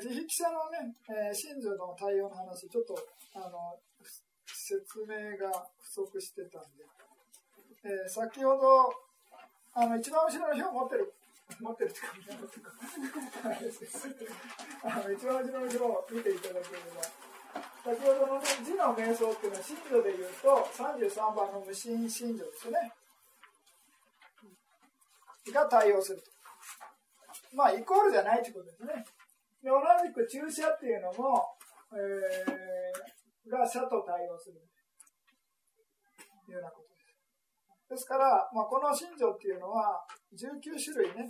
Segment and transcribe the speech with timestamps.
[0.00, 2.96] 自費記者のね、えー、信女の対応の話、ちょっと、
[3.36, 3.76] あの、
[4.48, 6.88] 説明が不足してたんで、
[7.84, 8.88] えー、先ほど、
[9.74, 11.12] あの、一番後ろの表持ってる、
[11.60, 12.32] 持ってるって感じ
[14.82, 17.02] あの、一番後ろの表を見ていただければ、
[17.84, 22.92] 先ほどの、ね、字の瞑想っていうのは、信女で言うと、33番の無心信女ですよね。
[25.52, 26.30] が対応すると。
[27.52, 29.04] まあ、イコールじゃないということですね。
[29.60, 31.44] で同じく注射っていうのも、
[31.92, 34.56] えー、が射と対応する
[36.46, 37.14] というようなことです。
[37.90, 40.00] ですから、まあ、この信条っていうのは
[40.32, 41.28] 19種類ね、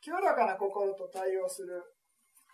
[0.00, 1.82] 清らかな心と対応する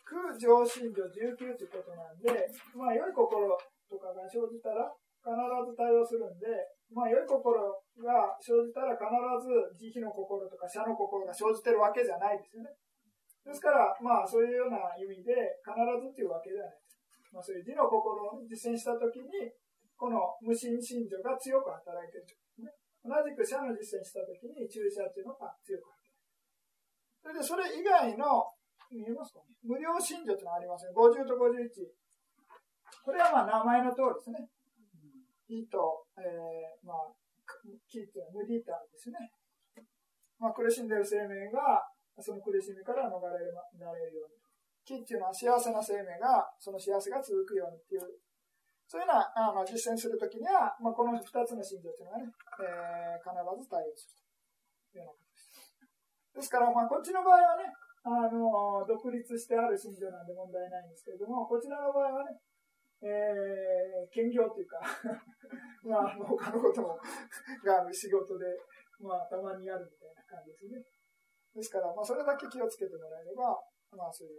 [0.07, 2.31] 空上信条19ということなんで、
[2.75, 3.51] まあ、良い心
[3.91, 4.87] とかが生じたら
[5.27, 5.35] 必
[5.67, 6.47] ず対応するんで、
[6.95, 7.59] まあ、良い心
[7.99, 9.03] が生じたら必
[9.43, 12.71] ず慈悲の心とか社の心が生じてるわけじゃないですよね。
[13.47, 15.31] ですから、まあ、そういうような意味で、
[15.63, 15.71] 必
[16.03, 16.75] ずっていうわけではない。
[17.31, 19.31] まあ、そういう字の心を実践したときに、
[19.95, 22.75] この無心信条が強く働いている、ね。
[23.07, 26.83] 同じく社の実践したときに注射っていうのが強く働いている。
[27.23, 28.51] それで、それ以外の、
[28.91, 30.95] 見えますかね無料信条っていうのがありますね。
[30.95, 31.87] 50と51。
[33.07, 34.51] これはまあ名前の通りですね。
[35.47, 37.15] いと、えー、まあ、
[37.87, 39.31] キっていうのは無ディーターですね。
[40.39, 41.87] まあ、苦しんでいる生命が
[42.19, 44.41] その苦しみから逃れられるように。
[44.87, 48.07] 木っていうのは幸せな生命が、その幸せが続くようにっていう、
[48.87, 52.31] そういうようなあの実践するときには、まあ、この2つの信条っていうのがね、
[52.63, 54.23] えー、必ず対応する
[54.95, 55.67] というようなことです。
[56.39, 57.67] ですから、まあ、こっちの場合はね、
[58.07, 62.39] あの、独立してある信条なんで問題ないんですけれども、こちらの場合はね、
[63.03, 64.81] えー、兼業というか
[65.85, 66.99] まあ、他のことも
[67.63, 68.47] が仕事で、
[68.99, 70.83] まあ、たまにやるみたいな感じですね。
[71.57, 73.59] ですから、まあ、それだけ気をつけてもらえれば、
[73.97, 74.35] まあ、そういう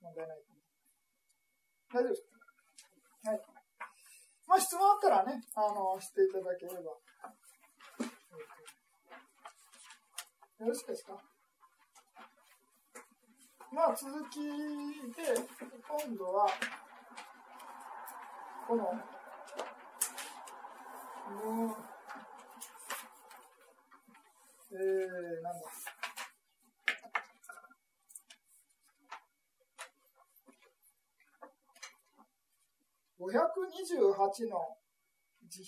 [0.00, 0.78] 問題ないと思います。
[1.90, 3.30] 大丈夫ですか？
[3.30, 3.42] はい。
[4.46, 6.78] まあ、質問あったらね、あの、していただければ。
[10.60, 11.18] よろしいですか？
[13.72, 15.34] まあ、続きで、
[16.06, 16.46] 今度は、
[18.68, 18.92] この、
[21.30, 21.70] うん、
[24.72, 25.66] えー、なんだ？
[33.20, 34.80] 528の
[35.44, 35.60] 自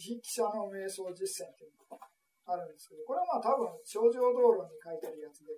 [0.00, 2.00] 費記者の瞑想実践というのが
[2.48, 5.52] あるんですけど、これはまあ多分、症状道路に書いてあるやつで、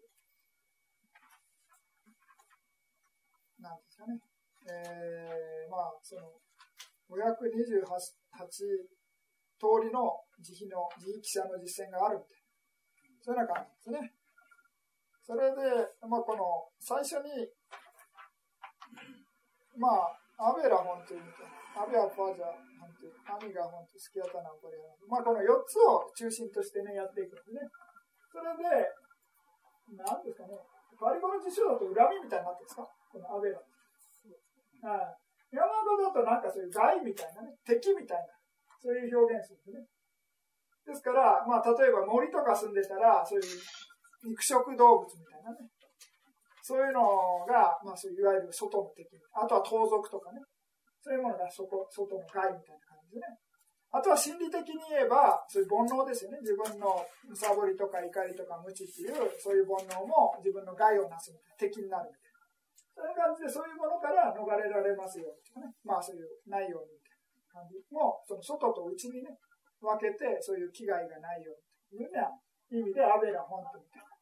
[3.61, 4.19] なんですかね。
[4.67, 6.35] えー、まあ、その、
[7.09, 7.87] 528
[9.59, 12.51] 通りの慈悲の、慈悲記者の実践があるみたいな、
[13.23, 14.13] そういうような感じですね。
[15.23, 15.63] それで、
[16.09, 17.49] まあ、この、最初に、
[19.77, 21.43] まあ、アベラ本というと、
[21.75, 22.47] アベアパージャ
[22.79, 27.67] 本という、アミガ本とスキアタナンコリアまあこの4つを中心としてね、やっていくんですね。
[28.31, 28.63] それで、
[29.99, 30.55] なんですかね、
[30.99, 32.87] バリコの辞書だと恨みみたいになってるんですか？
[33.11, 33.59] このアベラ。
[33.59, 35.19] はい。
[35.51, 38.31] 山語だとなんかそういう害みたいなね、敵みたいな、
[38.79, 39.91] そういう表現するんで
[40.87, 40.95] すね。
[40.95, 43.47] ですから、まあ例えば森とか住んでたら、そういう
[44.29, 45.67] 肉食動物みたいなね、
[46.69, 49.17] そういうのが、まあ、そういわゆる外の敵。
[49.33, 50.45] あとは盗賊とかね。
[51.01, 53.41] そういうものがそこ外の害みたいな感じでね。
[53.89, 56.45] あとは心理的に言えば、そういう煩悩ですよね。
[56.45, 62.45] 自分のむさぼりとか怒りとか無知っていう、そういう煩悩も自分の害をなすみたいな、敵になるみたいな。
[62.93, 65.73] そういう感じで、そういうものから逃れられますようにね。
[65.89, 69.33] まあそういう、ないようにみたいな感じも、その外と内にね、
[69.81, 72.29] 分けて、そういう危害がないようにというような
[72.69, 74.13] 意味で、アベラ本当みたいな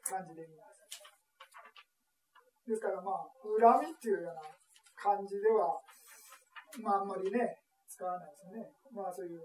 [0.00, 0.69] 感じで言います。
[2.70, 3.26] ですからまあ、
[3.58, 4.46] 恨みっていうような
[4.94, 5.74] 感じでは、
[6.78, 7.58] まああんまりね、
[7.90, 8.70] 使わないですよね。
[8.94, 9.42] まあそういう、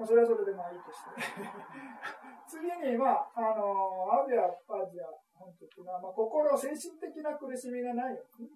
[0.00, 1.20] まあそれはそれでまあいいとして。
[2.48, 5.06] 次に、まあ、あの、アビア、アジア、
[5.36, 8.48] 本当っていうのは、まあ心、精神的な苦しみがないように、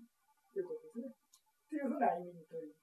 [0.50, 1.06] ということですね。
[1.06, 2.74] っていうふうな意味にという。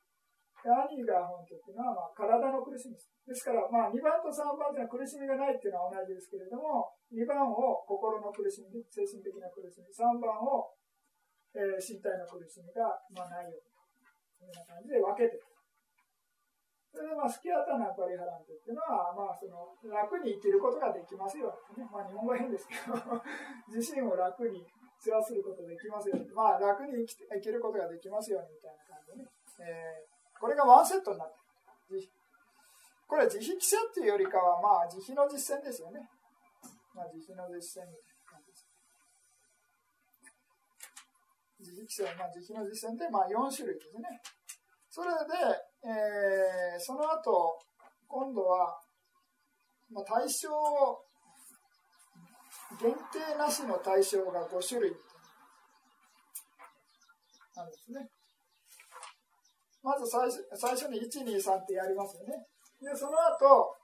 [0.62, 3.10] 兄が本当っていうのは、まあ、体の苦しみです。
[3.26, 10.70] ですから、まあ、2番と3番というのは苦しみがないっていうのは同じですけれども、2番を心の苦しみ、精神的な苦しみ、3番を
[11.54, 13.68] えー、身体の苦しみが、まあ、ないように、
[14.40, 15.40] というような感じで分けて。
[16.92, 21.88] それで、まあ、スキアタナパリハラントっていうのは、まあ、その、楽に生きることができますよ、ね。
[21.88, 23.00] まあ、日本語変ですけど、
[23.72, 24.68] 自身を楽に
[25.00, 26.28] 世話することができますよ、ね。
[26.36, 29.30] まあ、楽に生き生きることができますように、みたいな感じでね。
[29.64, 32.02] えー、これがワンセットになってる。
[33.08, 36.10] これは自費記者っていうよりかは、まあ、自費の実践ですよね。
[36.96, 38.11] まあ、自費の実践みたいな。
[41.62, 44.22] 自磁気線、まあ、磁気の磁線で、まあ、4種類ですね。
[44.90, 45.38] それで、
[45.86, 47.58] えー、その後、
[48.08, 48.76] 今度は、
[49.94, 50.50] まあ、対象、
[52.80, 54.92] 限定なしの対象が5種類
[57.56, 58.10] なんですね。
[59.84, 62.46] まず最初最初に1、2、3ってやりますよね。
[62.82, 63.76] で、その後、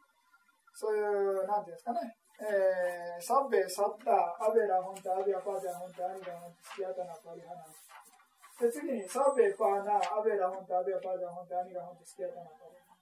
[0.74, 2.00] そういう、なんていうんですかね、
[2.38, 12.98] えー、サッベサッタアベラホンタアビアパージャホンタアニガホンタスキアタナパリハナで次にサッベパーナアベラホンタアビアパージャホンタアニガホンタスキアタナパリハナ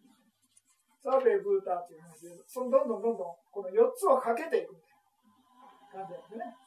[1.06, 4.74] サーベブータっていう話でそのどんどんどんどんこの4つをかけていく。
[4.74, 6.66] みたいな感じなんですね。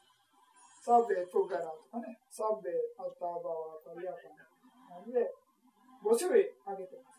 [0.79, 2.15] サーベプガラとかね。
[2.31, 5.27] サッベアタバワパリアパナで
[5.99, 7.18] 5種類あげてます。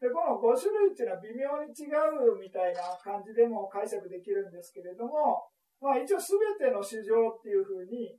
[0.00, 5.50] で、この5種類っていうのは微妙に違うみたいな感じでも解釈できるんですけれども、
[5.82, 8.14] まあ一応すべての市場っていうふうに、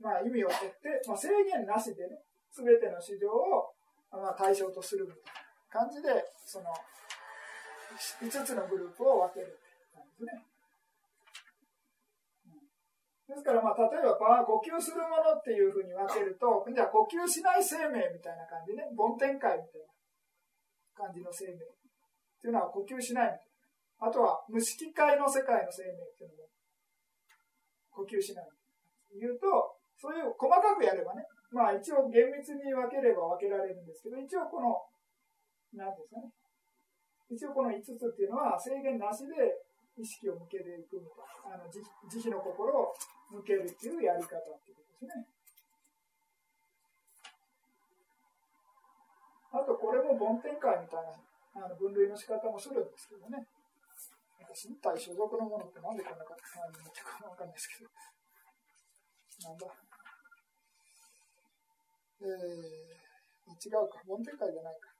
[0.00, 2.18] まあ意味を取って、まあ制限なしでね、
[2.50, 3.70] すべての市場を、
[4.10, 5.44] まあ、対象とするみたい
[5.84, 6.08] な感じで、
[6.46, 6.72] その、
[8.24, 10.55] 5つのグループを分けるって感じですね。
[13.26, 14.14] ですから、まあ、例えば、
[14.46, 19.90] 呼吸するものっていうふうに分けると、じゃあ呼吸しない生命みたいな感じね、梵天界みたいな
[20.94, 21.58] 感じの生命っ
[22.38, 23.50] ていうのは呼吸しないみたい
[23.98, 24.08] な。
[24.08, 26.50] あとは、無色界の世界の生命っていうのも
[27.90, 29.18] 呼吸しないい。
[29.18, 34.84] 言うと、そういう細かくやればね、まあ一応厳密に分ければ分けられるんですけど、一応この、
[35.74, 36.30] なんですかね。
[37.30, 39.65] 一応この5つっていうのは制限なしで
[39.96, 41.56] 意識を向けていくみたいな。
[41.56, 41.80] あの慈
[42.28, 42.94] 悲の心を
[43.30, 45.26] 向けるっていうやり方っていうことですね。
[49.52, 51.06] あと、これも梵天会みたい
[51.54, 53.46] なあの分類の仕方もするんですけどね。
[54.56, 56.36] 身体所属のものってなんでこんな感
[56.72, 57.90] じになってるかわかんないですけど。
[59.48, 59.66] なんだ。
[62.20, 64.00] えー、違うか。
[64.08, 64.95] 梵天会じゃないか。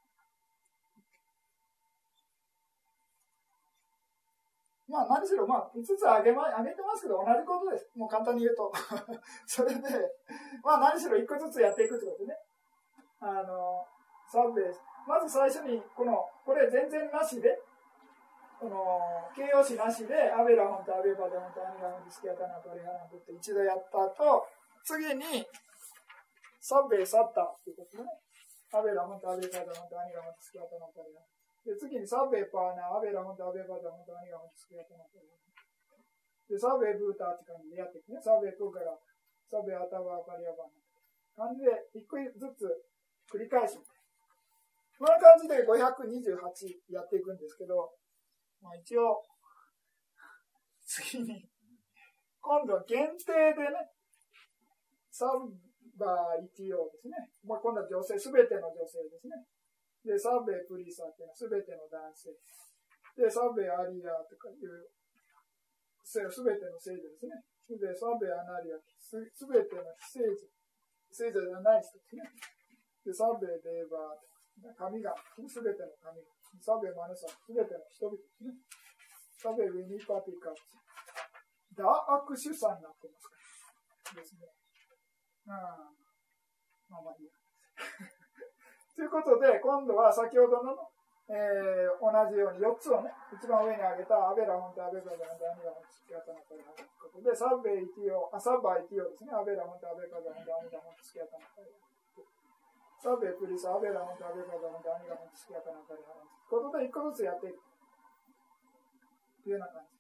[4.89, 7.91] まあ何しろ、まあ5つあげ,、ま、あげてますけど同じことです。
[7.97, 8.71] もう簡単に言うと。
[9.47, 9.83] それで、
[10.63, 12.39] まあ何しろ1個ずつやっていくってことね。
[13.21, 13.85] あの、
[14.31, 14.81] サブベース。
[15.07, 17.59] まず最初に、この、これ全然なしで、
[18.59, 19.01] この、
[19.35, 24.47] 形容詞なしで、アベラホンとアベバデホンとアニガホンとスキアタナとリハナとって一度やった後、
[24.85, 25.47] 次に、
[26.61, 28.11] サブベーサッタっていうことね。
[28.73, 31.36] アベラホンとアベバデホンとアニガホンとスキアタナとリハナ。
[31.67, 35.27] で、次にサベパーナ、アベラホンとアベバダホンと何が本当好きやと思ってる。
[36.47, 38.23] で、サベブーターって感じでやっていくね。
[38.23, 38.95] サベプーから、
[39.51, 40.71] サベアタバーパリアバン
[41.35, 42.71] 感じで、一個ずつ
[43.27, 43.83] 繰り返す。
[44.97, 47.91] こんな感じで528やっていくんですけど、
[48.63, 49.27] まあ一応、
[50.87, 51.51] 次に、
[52.41, 53.91] 今度は限定でね、
[55.11, 55.51] サン
[55.99, 57.35] バー ETO ですね。
[57.45, 59.45] まあ、今度は女性、すべての女性ですね。
[60.07, 62.31] で、サベプリサーっていうのはすべての男性。
[63.19, 64.87] で、サベアリアとかいう、
[66.07, 67.43] すべての聖女ですね。
[67.75, 70.39] で、サベアナリア、すべての非聖女。
[71.11, 72.23] 聖女じゃない人ですね。
[73.03, 74.31] で、サベデーバーと
[74.79, 75.11] か、神が、
[75.51, 76.23] すべての神。
[76.63, 78.55] サベマヌサ、すべての人々ですね。
[79.35, 80.55] サベウィニーパティカ
[81.75, 83.37] ダーク主さんになってますか
[84.15, 84.23] ら。
[84.23, 84.47] ですね。
[85.47, 85.53] うん。
[85.53, 88.16] まあまあいいや。
[88.97, 90.73] ということで、今度は先ほどの、
[91.29, 96.65] えー、同じように4つをね、一番上に挙げたアベラホンとアベカザダンダニガホン付き合ったのという
[96.97, 101.77] ことで、サベイティオ、あ、サバイティオですね、アベラホンとアベカザンとアニガホン付き合ったのという
[102.97, 106.09] サベプリス、アベラホンとアベカザンとアニガホン付き合ったのという
[106.49, 107.61] ことで、1個ずつやっていく。
[109.45, 109.93] というような感じ。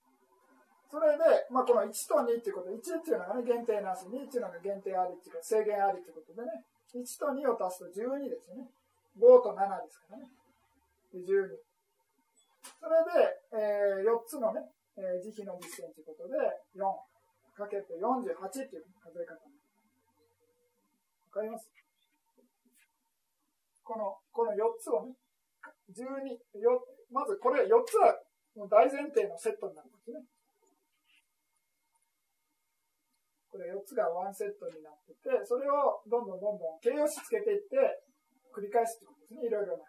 [0.88, 8.66] それで、まあ、この1と2っていうことで、1っていうのがね、限定なし、2っていうのが限定ありっていうか、制限ありっていうことでね、1と2を足すと12ですね。
[9.16, 10.28] 5と7ですからね。
[11.14, 11.48] 12。
[12.80, 14.60] それで、えー、4つのね、
[14.96, 16.36] えー、慈悲の実践ということで、
[16.76, 16.84] 4
[17.56, 19.32] かけて48っていう数え方。
[19.34, 19.48] わ
[21.32, 21.68] かります？
[23.84, 25.14] この、この4つをね、
[25.92, 28.18] 12、よまずこれ4つは
[28.56, 30.20] もう大前提のセットになるんですね。
[33.50, 38.04] これ4つがワンセットになってて、それをどんどんどんどん形容詞つけていって、
[38.56, 39.84] 繰り返すってことですね、いろいろな。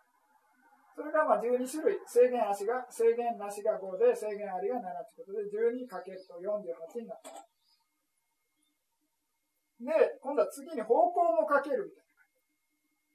[0.91, 7.31] それがまあ12種類、制限足が、制限なしが5で、制限ありが7ということで、12かけると48になった。
[9.77, 12.03] で、今度は次に方向もかけるみたい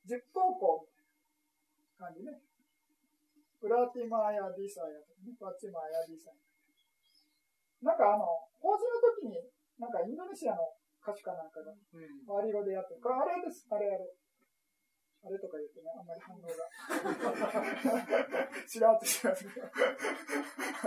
[0.09, 0.17] な。
[0.17, 1.11] 10方向みたい
[1.99, 2.39] な感じね。
[3.61, 6.39] プラティマーやディサヤとかね、パチマーやディサヤ。
[7.83, 8.27] なんかあの、
[8.63, 9.43] 法事の時に、
[9.79, 10.71] なんかインドネシアの
[11.03, 13.03] 歌手かなんかが、パーリ語でやってる。
[13.03, 14.07] これあれです、あれあれ。
[15.23, 16.51] あれとか言ってね、あんまり反応が。
[18.67, 19.67] しらっとしますけど。
[19.71, 19.73] あ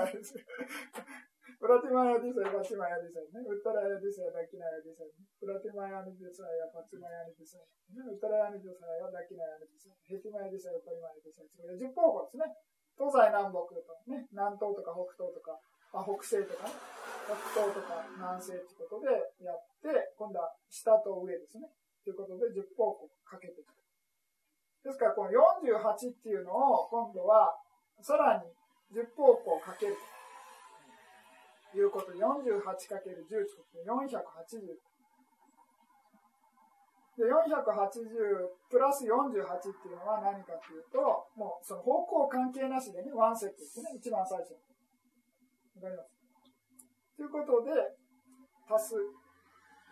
[0.06, 0.34] れです。
[0.36, 3.40] puratthimāya disāya、pacchimāya disāya ね。
[3.48, 5.14] uttarāya disāya、dakkhiṇāya disāya、ね。
[5.40, 7.62] puratthimāya disāya pacchimāya disāya。
[7.64, 9.96] uttarāya disāya dakkhiṇāya disāya。
[10.04, 11.48] heṭṭhimāya disāya、uparimāya disāya。
[11.56, 12.54] それ10方向ですね。
[13.00, 15.60] 東西南北とね、南東とか北東とか、
[15.96, 16.76] あ北西とかね、
[17.24, 21.72] 北東とか南西ということでやって、今度は下と上ですね。
[22.04, 23.75] ということで10方向かけていく。
[24.86, 27.58] ですから、この48っていうのを、今度は、
[28.02, 28.46] さらに
[28.94, 29.98] 10方向かける
[31.74, 34.78] ということで、48×10 と480。
[37.18, 37.34] で、480
[38.70, 41.02] プラス48っていうのは何かというと、
[41.34, 44.58] もうその方向関係なしでね、ワンセットですね、一番最初に。
[45.82, 46.14] わかります？
[47.18, 47.72] ということで、
[48.70, 48.96] 足す、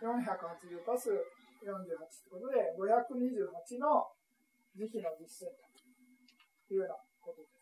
[0.04, 1.18] 480足す48
[1.66, 1.98] という
[2.30, 4.06] ことで、528の
[4.74, 5.54] 時期の実践
[6.66, 7.54] というようなことです。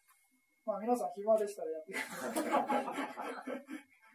[0.64, 3.64] まあ皆さん暇でしたらやってください。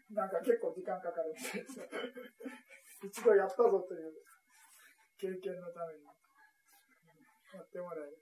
[0.17, 1.77] なんか結構時間かかるみたいです。
[3.05, 4.13] 一度やったぞという
[5.17, 8.17] 経験のためにやってもらえる。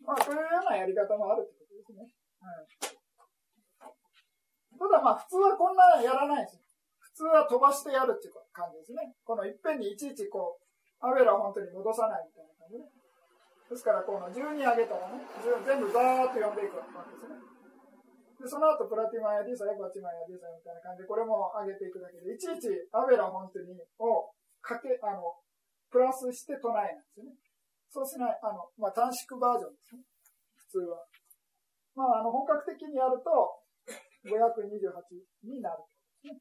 [0.00, 2.14] まあそういうようなやり方もあるってことですね。
[2.40, 2.66] はい、
[4.78, 6.58] ただまあ普通はこんなやらないです。
[6.98, 9.14] 普通は飛ばしてやるっていう感じですね。
[9.24, 10.69] このいっぺんにいちいちこう、
[11.00, 12.88] アベラを本当に戻さないみたいな感じね。
[13.70, 15.24] ですから、この12上げたらね、
[15.64, 17.38] 全部ザーッと読んでいくわけですね。
[18.40, 25.22] で、その後、プラティマンやディーサイ、バチマンやディーサみたいな感じで、これも上げていくだけで、いちいちアベラ本当にをかけ、あの、
[25.92, 27.36] プラスして唱えなんですよね。
[27.92, 30.02] そうしない、あの、まあ、短縮バージョンですね。
[30.56, 31.04] 普通は。
[31.94, 33.30] まあ、あの、本格的にやると、
[34.24, 35.84] 528になる、
[36.24, 36.40] ね。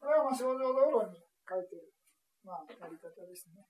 [0.00, 1.95] これはまあ、症状道路に書いてる
[2.46, 3.66] まあ、やり方ですね。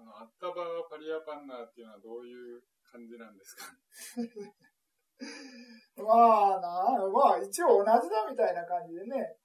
[0.00, 3.68] あの、アッタバーパリアパンナーっていうのはどういう感じなんですか？
[6.00, 9.36] まあな、まあ一応同じだみたいな感じでね、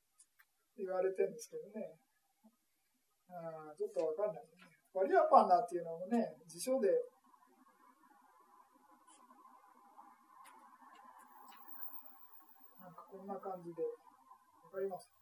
[0.77, 1.99] 言われてるんですけどね。
[3.27, 4.51] うん、ちょっとわかんない、ね。
[4.93, 6.87] パリアパンナーっていうのもね、辞書で
[12.79, 13.83] なんかこんな感じで、
[14.63, 15.14] わかります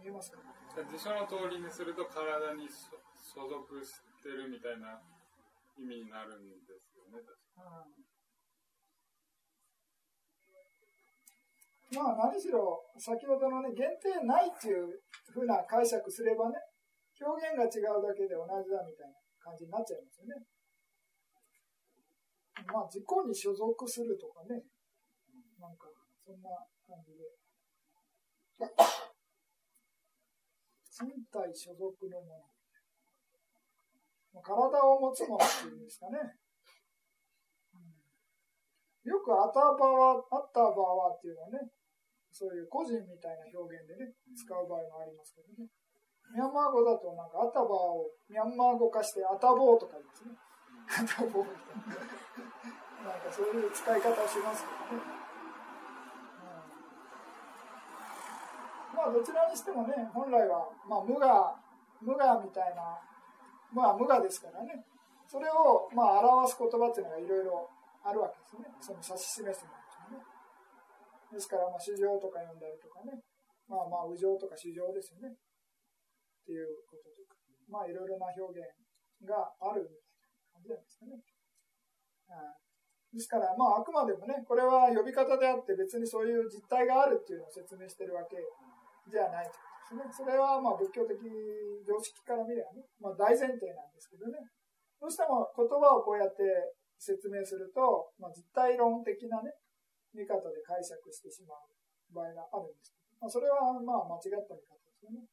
[0.00, 0.32] 見えます。
[0.32, 0.40] か
[0.88, 2.64] 辞書の通りにすると体に
[3.20, 4.96] 所属してるみたいな
[5.76, 8.00] 意味になるんですよね、確かに。
[11.90, 15.02] まあ何しろ先ほどのね限定ないっていう
[15.34, 16.54] ふうな解釈すればね
[17.18, 20.38] 表現が違うだけで同じだみたいな感じになっちゃいますよね。
[22.70, 24.62] まあ自己に所属するとかね。
[25.58, 25.90] なんか
[26.24, 26.48] そんな
[26.86, 27.26] 感じで
[31.00, 32.44] 身体所属のも
[34.34, 34.42] の。
[34.42, 36.18] 体を持つものっていうんですかね。
[39.02, 41.70] よくあたばわ、あったばわっていうのはね、
[42.30, 45.68] そういう個人みたいな表現でね、使う場合もありますけどね。
[46.30, 50.38] ミャンマー語だとなんかあたばをミャンマー語化してあたぼうとか言うんですね。
[50.86, 53.10] あたぼうみたいな。
[53.10, 55.02] なんかそういう使い方をしますけどね。
[58.94, 61.24] まどちらにしてもね、本来は、まあ、無我、
[62.00, 62.98] 無我みたいな、
[63.72, 64.84] まあ無我ですからね、
[65.28, 67.70] それをまあ表す言葉っていうのがいろいろ
[68.02, 68.66] あるわけですね。
[68.80, 69.70] その指し示すも
[70.10, 70.24] のね。
[71.30, 73.22] ですから、まあ、主情とか読んだりとかね、
[73.68, 75.30] まあまあ、右情とか主情ですよね。
[75.30, 75.38] っ
[76.42, 77.38] ていうこととか、
[77.70, 78.66] まあいろいろな表現
[79.22, 81.14] があるみたいな感じなんですかね。
[82.26, 82.70] はい
[83.10, 88.38] ですから、まあ、あくまでもね、これは呼び方であって、別にそういう実態があるっていうのを説明してるわけ
[89.08, 89.56] じゃないと
[89.94, 90.24] いうことですね。
[90.24, 91.16] それはまあ仏教的
[91.86, 94.38] 常識から見ればね、まあ、大前提なんですけどね。
[95.00, 96.44] どうしても言葉をこうやって
[97.00, 99.56] 説明すると、まあ、実体論的なね、
[100.12, 101.64] 見方で解釈してしまう
[102.12, 105.24] 場合があるんですけど、まあ、それはまあ間違った見方ですよね。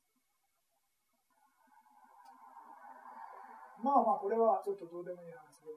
[3.84, 5.70] まあまあ、これはちょっとどうでもいい話で。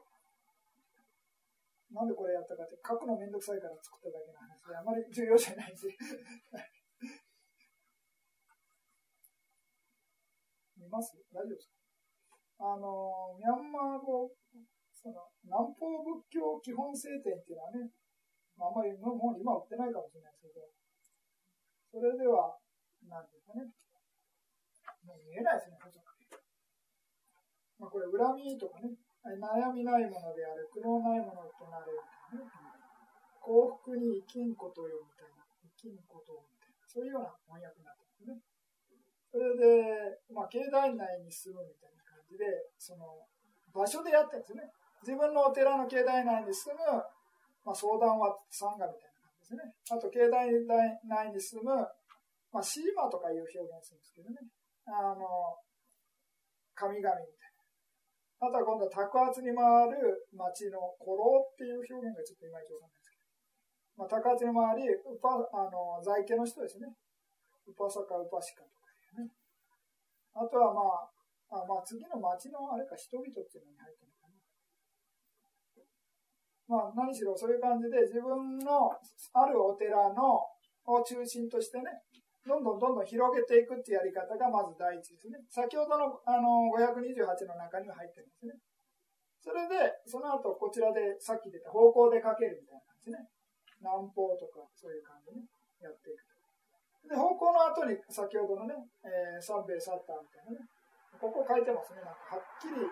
[1.93, 5.91] なんでこれやったかって、書くのめんどくさいから作っただけの話で、あまり重要じゃないし。
[10.91, 11.15] ます？
[11.33, 11.71] 大丈夫です
[12.59, 12.75] か？
[12.75, 14.29] あの、ミャンマー語、
[14.93, 17.89] その、南方仏教基本聖典っていうのはね、
[18.61, 20.69] あんまりもう今売ってないかもしれないですけど、
[21.89, 22.59] それでは、
[23.09, 23.71] なんていうかね、
[25.07, 26.11] もう見えないですね、細く
[27.81, 28.93] まあ、これ、恨みとかね、
[29.25, 31.97] 悩みないものである、苦悩ないものとなれる
[32.37, 32.53] みたいなね。
[33.41, 38.37] 幸福に生きんことよみたいな、生きんことをみたいな、そういうような翻訳になってますね。
[39.31, 42.45] それで、まあ、境内内に住むみたいな感じで、
[42.77, 43.23] その、
[43.71, 44.67] 場所でやってるんですね。
[45.07, 46.83] 自分のお寺の境内内に住む、
[47.65, 49.75] まあ、相談は参加みたいな感じですね。
[49.91, 50.51] あと、境内
[51.07, 51.71] 内に住む、
[52.51, 54.43] まあ、シーマとかいう表現するんですけどね。
[54.91, 55.55] あの、
[56.75, 57.53] 神々みたい
[58.41, 58.49] な。
[58.49, 63.31] あとは今度は卓圧に回る町の古老っていう表現がちょっといまいちわかんないですけど。
[64.01, 66.89] まあ、卓圧に回り、ウパあの在家の人ですね。
[67.69, 68.80] ウパサカ、ウパシカと
[70.35, 70.81] あとはま
[71.51, 74.39] あ、あまあ、次の町のあれか人々っていうのに入ってるのかな。
[76.71, 78.95] まあ、何しろそういう感じで自分の
[79.35, 80.47] あるお寺の
[80.87, 81.91] を中心としてね、
[82.47, 85.43] どんどんどんどん広げていくっていうやり方がまず第一ですね。
[85.51, 88.55] 先ほどのあの528の中には入ってるんですね。
[89.43, 89.75] それで、
[90.07, 93.29] その後こちらでさっき出た方向でかけるみたいな感じね。
[93.81, 95.43] 南方とかそういう感じね、
[95.81, 96.30] やっていく
[97.11, 100.71] で、方向の後に先ほどのね、えー、三兵衛サッターみたいなね、
[101.19, 102.07] ここ書いてますね。
[102.07, 102.87] なんかはっきり、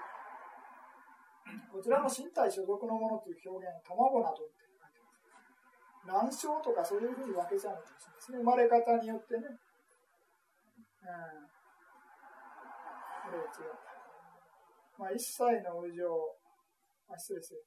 [1.70, 4.98] こちらの身体所属のものという表現、卵などってます
[6.02, 8.38] 難症とかそういうふうに分けちゃうかもしれないですね。
[8.42, 9.46] 生まれ方によってね。
[9.46, 9.54] うん。
[13.22, 13.78] これは違う。
[14.98, 16.10] まあ、一切の無常、
[17.06, 17.62] あ、失礼する。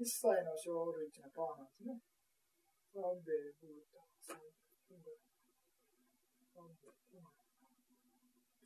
[0.00, 2.00] 一切の小類っていうのはパワーなんですね。
[2.96, 4.40] サンベイ、ブータ、ンイ、サン
[5.04, 5.20] ベイ、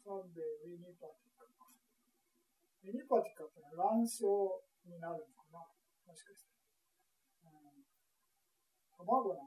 [0.07, 0.39] サンベ
[0.71, 1.43] イ、ウィニパティカ。
[1.43, 4.23] ウィニパティカってのは卵巣
[4.87, 5.67] になるのかな
[6.07, 6.55] もしかして。
[9.03, 9.43] 卵な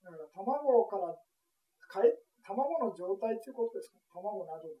[0.00, 4.00] だから卵からかえ卵の状態ということですか？
[4.16, 4.72] 卵など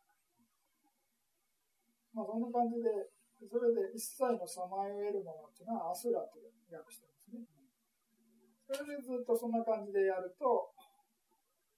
[2.16, 2.88] まあそんな感じで
[3.44, 6.40] それで一切のさまよえるものっていうのはアスラと
[6.72, 7.44] 訳してますね
[8.64, 10.72] それでずっとそんな感じでやると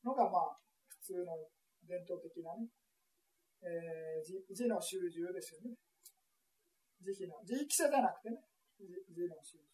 [0.06, 1.50] のがまあ普通の
[1.90, 2.70] 伝統的なね、
[3.66, 5.74] えー、字字の習字ですよね
[7.02, 8.38] 慈悲の字規制じゃなくてね
[8.78, 9.66] 字の習字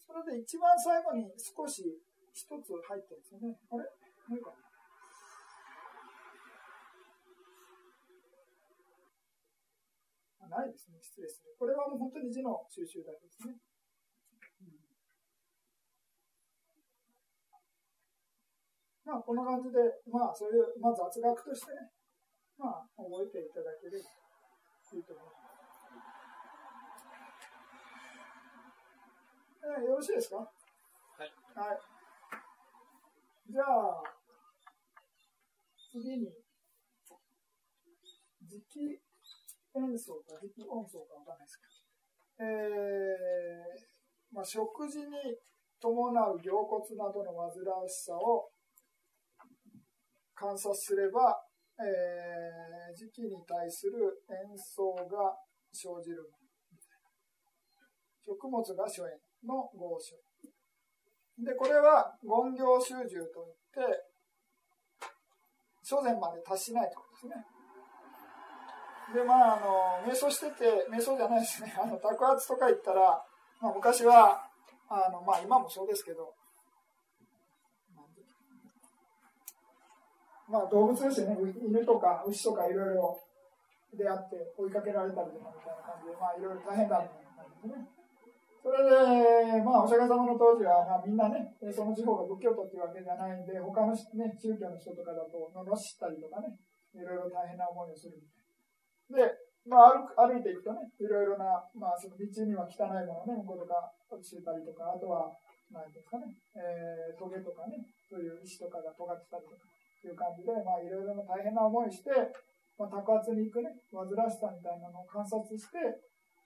[0.00, 1.84] それで一番最後に少し
[2.32, 3.58] 一つ入ってるんですよね。
[3.72, 3.84] あれ？
[4.28, 4.54] 何か
[10.48, 11.02] ないですね。
[11.02, 11.56] 失礼する。
[11.58, 13.58] これはもう本当に字の収集だけですね。
[14.62, 14.78] うん、
[19.06, 19.78] まあ、こんな感じで、
[20.10, 21.94] まあ、そういう、まあ、雑学としてね、
[22.58, 25.46] まあ、覚えていただければいいと思います。
[29.62, 30.36] えー、よろしいですか？
[30.38, 30.50] は
[31.22, 31.30] い。
[31.54, 31.78] はい。
[33.48, 34.02] じゃあ、
[35.92, 36.26] 次に、
[38.42, 38.98] 磁気
[39.78, 41.66] 演奏か磁気音奏かわかんないですけ
[42.42, 45.38] ど、えー、まあ、食事に
[45.80, 48.50] 伴う凝骨などの煩わしさを
[50.36, 51.40] 観察すれば、
[51.80, 55.32] えー、時期に対する演奏が
[55.72, 56.30] 生じる
[58.24, 59.08] 食物が初演
[59.46, 60.16] の合書。
[61.42, 63.24] で、これは言行集中といっ
[63.72, 64.04] て、
[65.82, 67.46] 初前まで達しないということですね。
[69.14, 71.72] で、まあ、あの、瞑想してて、瞑想じゃないですね。
[71.78, 73.24] あの、宅発とか行ったら、
[73.60, 74.42] まあ、昔は、
[74.88, 76.34] あの、まあ、今もそうですけど、
[80.48, 81.36] まあ、動物ですよね。
[81.58, 83.18] 犬とか牛とかいろいろ
[83.94, 87.96] 出会って追いかけられたりとかみたいな感じで、まあ、いろいろ大変だったんですね。
[88.66, 96.50] それで、まあ、お釈迦様の当時は、まあ、みんなね、その地方が仏教徒っていうわけじゃないんで、他の、ね、宗教の人とかだと、罵ったりとかね、
[96.94, 98.26] いろいろ大変な思いをするみ
[99.14, 105.30] たいで、まあ歩、歩いていくとね、いろいろな、まあ、その道には汚いものね、向こうとか落ちてたりとか、あとは、
[105.70, 107.78] 何ですかね、えー、トゲとかね、
[108.10, 112.10] そういう石とかが尖ってたりとか、いう感じで、まあ、いろいろな大変な思いして、
[112.76, 115.78] まあ、宅発に行くね、煩わしさみたいなのを観察して、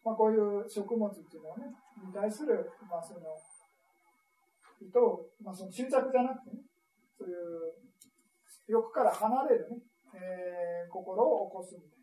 [0.05, 1.75] まあ、こういう食物っていうのはね、
[2.07, 3.37] に対する、まあ、その、
[4.81, 4.97] 意図
[5.45, 6.63] まあ、その執着じゃなくてね、
[7.19, 7.75] そういう
[8.69, 9.77] 欲から離れるね、
[10.15, 12.01] えー、心を起こすみたい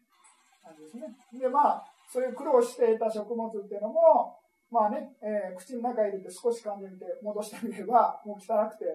[0.63, 1.41] な感じですね。
[1.41, 4.37] で、まあ、そういう苦労していた食物っていうのも、
[4.69, 8.85] まあね、えー、口の中入れて少し噛んでみて戻してみれば、もう汚くて、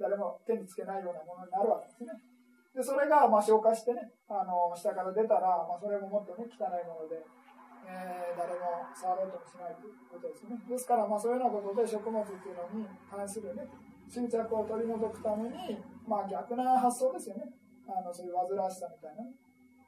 [0.00, 2.16] 誰も手につけないようなものになるわけですね。
[2.74, 7.20] で、それが、まあ、消化してね、あの、下から出たら、まあ、それももっとね、汚いもので、
[7.84, 10.56] えー、誰も触ろうともしないということですね。
[10.64, 13.68] ですから、まあ、そういうようなことで食物っていうのに関するね、
[14.08, 17.50] 執着を取り除くために、まあ、逆な発想ですよね。
[17.90, 19.34] あのそういう煩わしさみたいな、ね、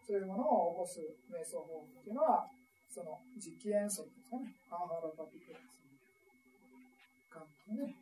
[0.02, 0.98] そういうものを起こす
[1.30, 2.50] 瞑想法っていうのは、
[2.90, 4.50] その実機演奏ですかね。
[4.70, 5.82] アーハラパピクラス。
[7.40, 8.01] ですね。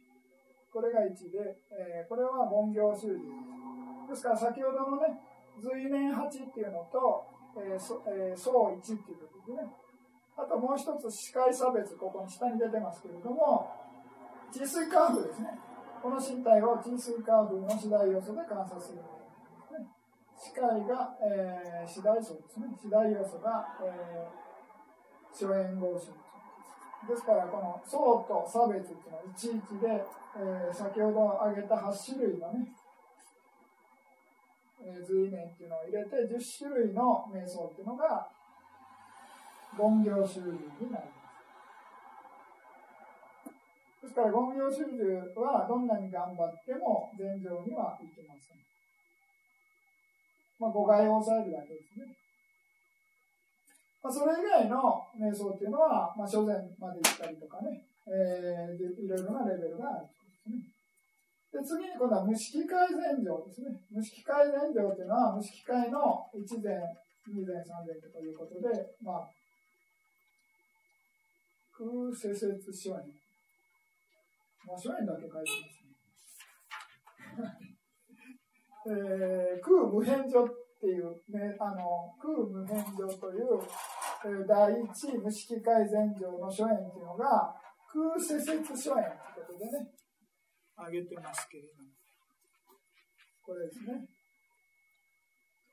[0.72, 3.60] これが1で、えー、これは文行修理です。
[4.10, 5.20] ですから先ほどのね、
[5.58, 7.26] 随年8っていうのと、
[7.58, 9.70] えーそえー、総1っていうことですね。
[10.36, 13.70] あともう一つ、視界差別、ここに下に出てますけれども、
[14.52, 15.58] 治水カーフですね。
[16.02, 18.98] この身体を治水カーフの次第要素で観察する。
[20.42, 22.66] 視界が、えー、次第素ですね。
[22.80, 26.29] 次第要素が、えー、諸縁合詞です
[27.08, 29.88] ですから、この層と差別っていうのは、いちいちで、
[30.36, 32.68] えー、先ほど挙げた8種類のね、
[34.84, 38.28] えー、随年っていうのを入れて、10種類の瞑想っていうのが、
[39.76, 40.52] 権行修理
[40.84, 41.20] になります。
[44.02, 45.00] ですから、権行修理
[45.40, 48.60] はどんなに頑張っても前上にはいけません。
[50.60, 52.19] まあ、誤解を抑えるだけですね。
[54.02, 60.80] まあ、それ以外の瞑想っていうのは、まあ、初禅まで行ったりとかね、えー、いろいろなレベルがあるとですね。
[61.52, 63.76] で、次に今度は無色改善上ですね。
[63.90, 66.80] 無色改善上っていうのは、無色改の1禅、
[67.28, 68.70] 2禅、3禅ということで、
[69.02, 69.28] まあ、
[71.76, 73.12] 空施設書園。
[74.64, 75.84] まあ、書園だけ書いてます
[77.36, 77.60] ね。
[78.86, 80.48] えー、空無変所っ
[80.80, 83.60] ていう、ね、あの空無変所という、
[84.22, 87.56] 第一無式改善上の書園っていうのが
[87.88, 89.04] 空施設書園
[89.34, 89.88] ということでね、
[90.76, 91.90] 挙げてますけれども。
[93.42, 94.06] これですね。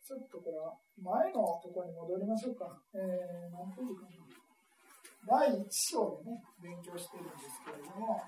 [0.08, 2.82] ちょっとこれは前のところに戻りましょうか。
[2.96, 4.28] えー、何ページかな。
[5.28, 8.24] 第1章でね、勉強してるんですけれども、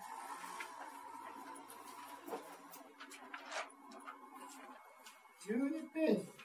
[5.48, 6.39] 12ページ。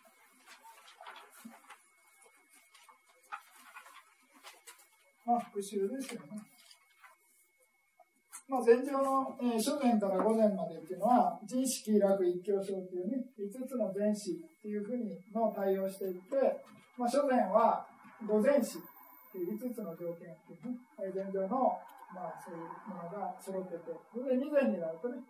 [5.24, 6.36] まあ、復習ですよね。
[8.46, 16.36] まあ、前上の、えー、初前から午前までっていうのは、人式楽一教章っていうね、5つの前詞っていうふうにの対応していって、
[17.00, 17.86] まあ、初前は
[18.28, 21.80] 午前詞っていう5つの条件っていうね、前上の、
[22.12, 25.24] まあ、そういうものが揃ってて、それで2前になるとね、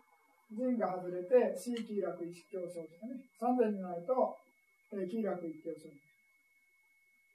[0.51, 4.35] 人が外れて、C 気楽一教章とかね、三千になると、
[4.91, 5.87] えー、気楽一教章。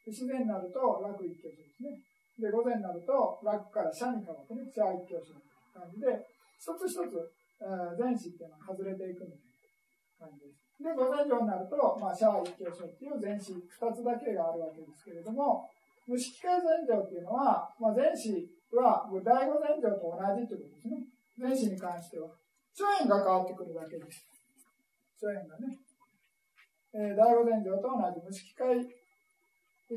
[0.07, 2.10] 自然になると楽一教章ですね。
[2.41, 5.45] で、午前になると楽から社に変わってね、社一教章の
[5.77, 6.09] 感じで、
[6.57, 9.37] 一つ一つ、えー、前詞っていうのは外れていくみ
[10.19, 10.61] たいな感じです。
[10.81, 15.69] で、午前上になると、まあ、社一教章っていう前詞二つだけがあるわけですけれども、
[16.09, 21.05] 無式改善上っていうのは、まあ、前詞は第五前上と同じということですね。
[21.37, 22.29] 前詞に関しては。
[22.73, 24.25] 諸縁が変わってくるだけです。
[25.21, 25.77] 諸縁がね。
[26.93, 29.00] えー、第五禅定と同じ無色界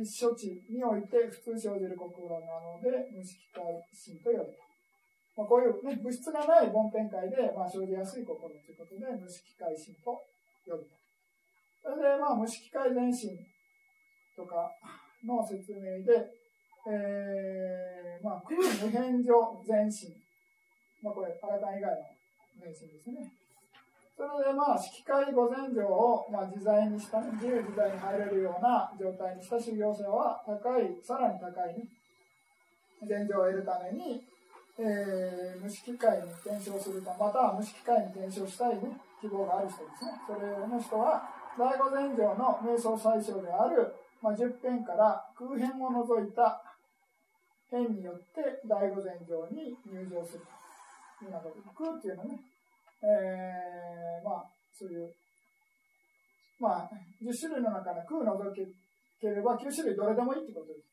[0.01, 3.61] 処置において普通生じる国語なので、無色界
[3.93, 4.63] 心と呼ぶと。
[5.37, 10.21] まあ、こういう、ね、物質がない梵天界で、まあ、生じやすい心ということで、無色界心と
[10.65, 10.97] 呼ぶと。
[11.81, 13.37] それで、まあ、無色界全心
[14.37, 14.71] とか
[15.25, 16.25] の説明で、
[16.89, 20.09] えー、まあ、空無変上全身。
[21.01, 23.42] まあ、これ、新た以外の迷信ですね。
[24.29, 31.87] それでまあ、式会御前上を、まあ、自在にした、自由自在に入れるような状態にした修行者は、高い、さらに高い、ね、
[33.07, 34.23] 前上を得るために、
[34.79, 40.11] えー、無式会に転生するか、または無式会に転生したい、ね、希望がある人ですね。
[40.25, 41.23] それの人は、
[41.57, 46.63] 第五前上の瞑想最小である、まあ、10編から空編を除いた
[47.69, 50.63] 編によって第五前上に入場すると。
[51.25, 51.83] いうようなこと。
[51.83, 52.39] 空っていうのね、
[53.03, 55.11] えー、まあ、そういう、
[56.59, 56.89] まあ、
[57.19, 60.87] 10種類の中で空を除ければ9種類どれでもいいってことです。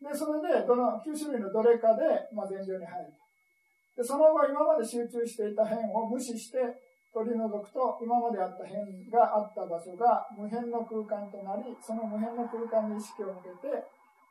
[0.00, 3.12] で、それで、どの9種類のどれかで、まあ、前場に入る
[3.98, 6.62] で、その後、今まで集中していた辺を無視して
[7.12, 13.74] 取り除くと、今まであった辺があった場所が無辺の空間となり、その無辺の空間に意識を向けて、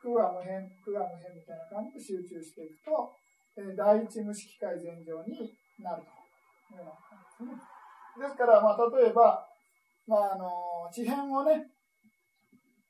[0.01, 3.11] 空は無辺、空は無辺みたいな感じで集中していくと、
[3.59, 5.51] え第一無式会前上に
[5.83, 6.16] なると
[6.75, 8.35] です。
[8.35, 9.45] から、まあ、例えば、
[10.07, 11.67] まあ、あの、地辺をね、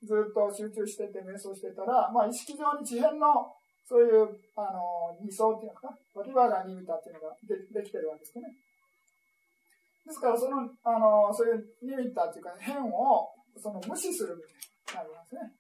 [0.04, 3.52] ずっと集中してて瞑想してたら、まあ、意識上に地辺の、
[3.88, 8.54] そういう、あの、理想っていうのかな、バリバーガーに見たっていうのがでできてるわけですよね。
[10.06, 14.44] ですから、その、あの、そういうニミッターっていうか、変を、その無視するみ
[14.86, 15.57] たいになりますね。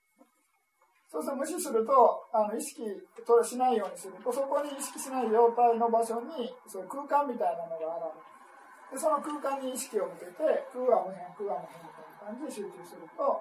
[1.07, 2.83] そうすると無視すると、あの意識
[3.25, 8.27] としないようにすると、そこに意識しない状態の場所に、そういう空間みたいなのが現れる。
[8.91, 13.39] で、その空間に意識を向けて、空は無変、空は無変みたいな感じで集中すると、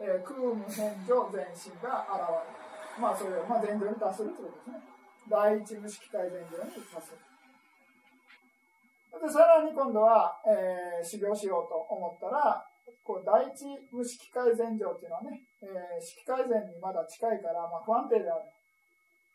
[0.00, 2.68] えー、空無変上全身が現れる。
[3.00, 4.84] まあ、それを、まあ、前上に達するということですね。
[5.28, 7.24] 第一無色体前上に達する。
[9.16, 12.64] で、さらに今度は、えー、修行しようと思ったら、
[13.08, 18.44] こう第一無色改善上っていうのはね、えー、色改善にまだ近いから、まあ、不安定である。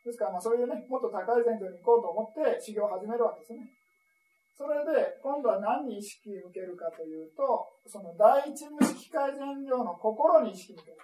[0.05, 3.65] ですから、まあ、そういうね、もっと高い前上に行こうと思って修行を始めるわけですね。
[4.53, 10.97] それで、今度は何に意識を向けるかというと、その第一無色改善上の心に意識を向ける。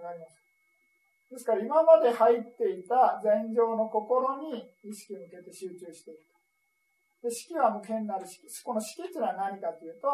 [0.00, 0.40] わかります？
[1.28, 6.20] ですから、今まで入っていた禅上の心に意識を向けて集中している。
[7.22, 8.48] で、式は無限なる式。
[8.64, 10.08] この式っていうのは何かというと、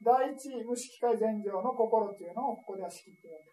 [0.00, 3.52] 第一無色界禅上の心っていうのをここでは式って言われる。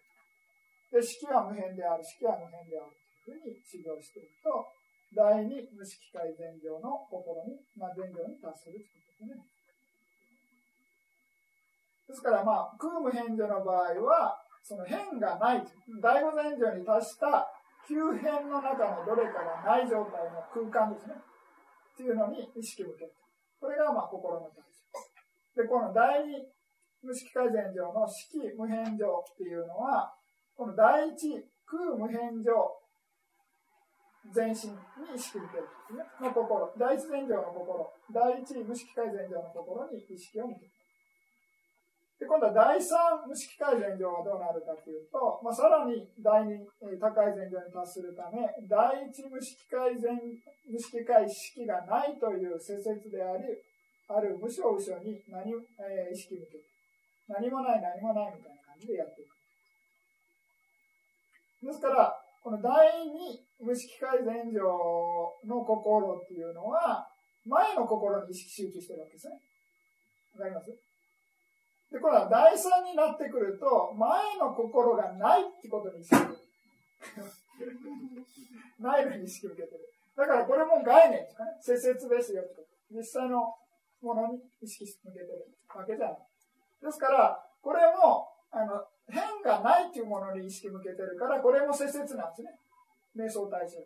[0.91, 4.67] で、式は無変である、式は無変であるというふうに修行していくと、
[5.11, 9.43] 第二無色界禅上の心に、まあ、禅上に達するということですね。
[12.07, 15.63] ですから、まあ、空無変女の場合は、その変がない、
[16.01, 17.47] 第五禅上に達した
[17.87, 21.15] 急変の中のどれかがない状態の空間ですね。
[21.97, 23.13] っていうのに意識を向ける。
[23.59, 25.63] これが、まあ、心の対象。
[25.63, 26.45] で、この第二
[27.01, 30.13] 無色改善上の式無変上っていうのは、
[30.55, 32.53] この第一空無変上
[34.29, 35.63] 全身に意識を向ける
[35.97, 40.71] ね、の心、第一禅上の心、第一無色改善上の心に意識を向ける。
[42.17, 42.97] で、今度は第三
[43.29, 50.17] 無色界禅上はどうなるかというと、まあ、さらに第二、え高い禅上に達するため、第一無色界禅、
[50.65, 53.45] 無色界式がないという施設であり、
[54.09, 56.65] ある無所無所に何、えー、意識を向ける。
[57.29, 59.37] 何もない何もないみたいな感じでやっていく。
[61.67, 62.71] ですから、この第
[63.13, 64.63] 二無識改善上
[65.45, 67.05] の心っていうのは、
[67.45, 69.35] 前の心に意識集中してるわけですね。
[70.33, 70.86] わかります？
[71.91, 76.15] で、これは第三になってくると、前の心がないってことに意識
[78.79, 79.93] ないのに意識を受けてる。
[80.15, 81.51] だからこれも概念ですかね。
[81.61, 83.55] 施設ですよって実際の
[84.01, 86.17] ものに意識向けてるわけじゃない。
[86.83, 92.59] ですから、これも、あの、変がないっていうものに意識向けてるから、これも切々なんですね。
[93.15, 93.79] 瞑想対象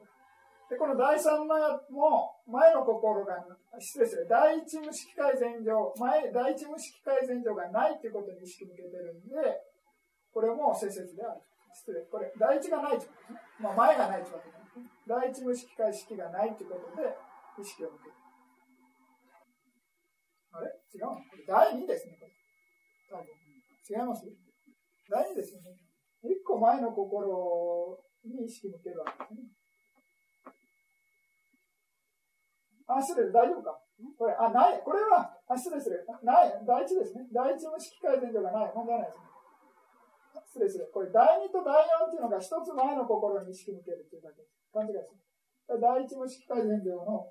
[0.71, 3.43] で、この第三のやも、前の心が、
[3.77, 9.35] 失礼する、第一無識改善上、前、第一無識改善上がないっていうことに意識向けてるんで、
[10.31, 11.41] これも切々である。
[11.75, 13.41] 失礼、これ、第一がないってことですね。
[13.59, 14.87] まあ、前がないってことですね。
[15.07, 17.03] 第一無識改式がないってことで、
[17.59, 18.15] 意識を向ける。
[20.55, 20.71] あれ？
[20.71, 22.31] 違うこれ第二ですね、これ。
[23.11, 23.27] 多分。
[23.27, 24.23] 違います？
[25.11, 25.75] 大事ですよね。
[26.23, 29.51] 一個前の心に意識向けるわけですね。
[32.91, 33.79] あ、失礼、大丈夫か？
[34.17, 36.05] これ、あ、ない、これは、あ、失礼する。
[36.23, 37.27] ない、第一ですね。
[37.31, 38.71] 第一無識改善度がない。
[38.75, 39.23] 問題ないですね。
[40.45, 40.91] 失礼する。
[40.91, 44.59] これ、第二と第四っていうのが一つ前の心に意識向けるっていうだけです。
[44.73, 45.15] 勘違いです
[45.71, 45.79] る。
[45.79, 47.27] 第一無識改善度の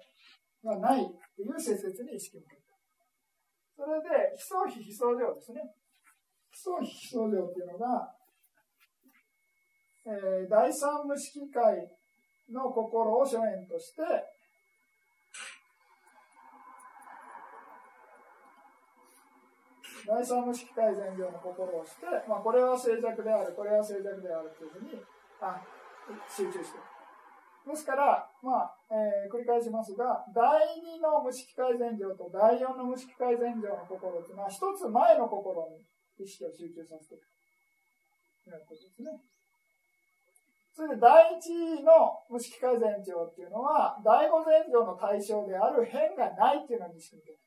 [0.65, 2.63] がないっていう施設に意識向ける。
[3.77, 5.75] それで、非相非非相乗ですね。
[6.53, 8.15] 基礎非症状っていうのが、
[10.07, 11.89] えー、第三無色界
[12.51, 14.03] の心を初演として、
[20.11, 24.99] 第三無色界善行の心をして、まあ、これは静寂である、これは静寂であるというふうに
[25.39, 25.63] あ
[26.27, 27.71] 集中している。
[27.71, 30.43] ですから、まあえー、繰り返しますが、第
[30.83, 35.87] 二の無色界善行と第四の無色界善行の心というのは、一つ前の心に
[36.19, 37.31] 意識を集中させていく
[38.43, 39.15] ということですね。
[40.75, 47.39] それで第一の無色改善長っていうのは、第五前兆の対象である変がないっていうのに意識向ける。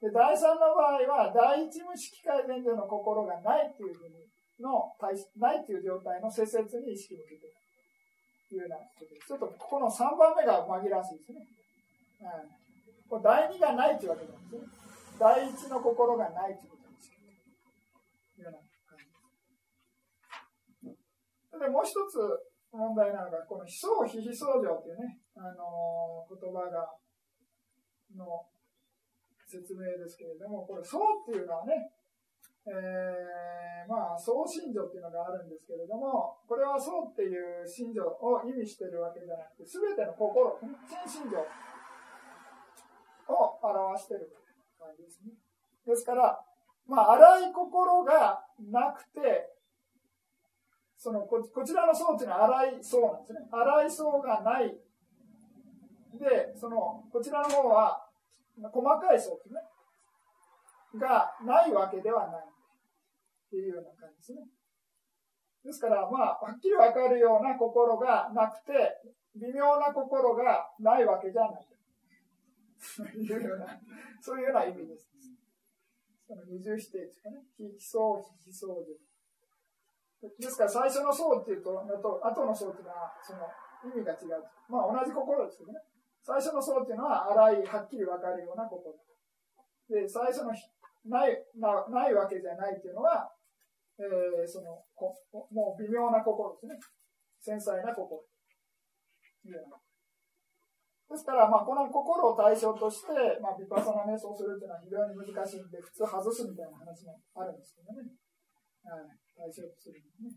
[0.00, 4.28] で、第三の場合は、第一無色改善長の心がないっていうふうに
[4.60, 4.94] の、
[5.36, 7.54] ないっていう状態の切々に意識向けてる。
[8.48, 9.28] というようなことです。
[9.28, 11.44] ちょっとここの3番目が紛らわしいですね。
[12.20, 14.60] うん、これ第二がないっていうわけなんですね。
[15.18, 16.70] 第一の心がないってい
[18.40, 18.58] うような
[18.88, 18.98] 感
[20.80, 21.58] じです。
[21.60, 22.16] で、もう一つ
[22.72, 26.88] 問題なのが、この悲相非非相乗っていうね、あのー、言葉が、
[28.16, 28.46] の
[29.48, 31.90] 説明ですけれども、これ、相っていうのはね、
[32.68, 41.40] えー、まあ、相信条っていうのがあるんですけれども、これは相っていう信条を意味してるわけじゃなくて、すべての心、真信条
[43.32, 44.36] を表してる
[44.78, 45.32] 感じですね。
[45.86, 46.38] ですから、
[46.86, 49.56] まあ、荒い心がなくて、
[50.96, 53.40] そのこ、こちらの層っていうのは荒い層なんですね。
[53.52, 54.76] 荒い層がない。
[56.18, 58.07] で、その、こちらの方は、
[58.72, 59.60] 細かい層ですね。
[60.98, 62.42] がないわけではない。
[62.42, 64.44] っていうような感じですね。
[65.64, 68.72] ですから、まあ、はっきりわかるような心がなくて、
[69.36, 71.66] 微妙な心がないわけじゃない。
[72.78, 73.66] というような、
[74.20, 75.08] そういうような意味です。
[76.26, 77.42] その二重否定ですかね。
[77.56, 78.96] 非相、非相で。
[80.38, 83.48] ですから最初の層っていうと、あと後の層っていうのは、その
[83.84, 84.44] 意味が違う。
[84.68, 85.80] まあ同じ心ですけどね。
[86.28, 88.92] 最初の層っていうのは荒い、はっきり分かるような心。
[89.88, 90.52] で、最初の
[91.08, 93.32] ないなないわけじゃないっていうのは、
[93.96, 95.16] えー、そのこ
[95.48, 96.76] もう微妙な心ですね。
[97.40, 98.20] 繊細な心。
[101.08, 108.04] ですから、まあ、この心を対象として、まあ、ビパサナ瞑想するっていうのは非常に難しいんで、普通外すみたいな話もあるんですけどね。
[108.84, 110.36] はい、対象とするね。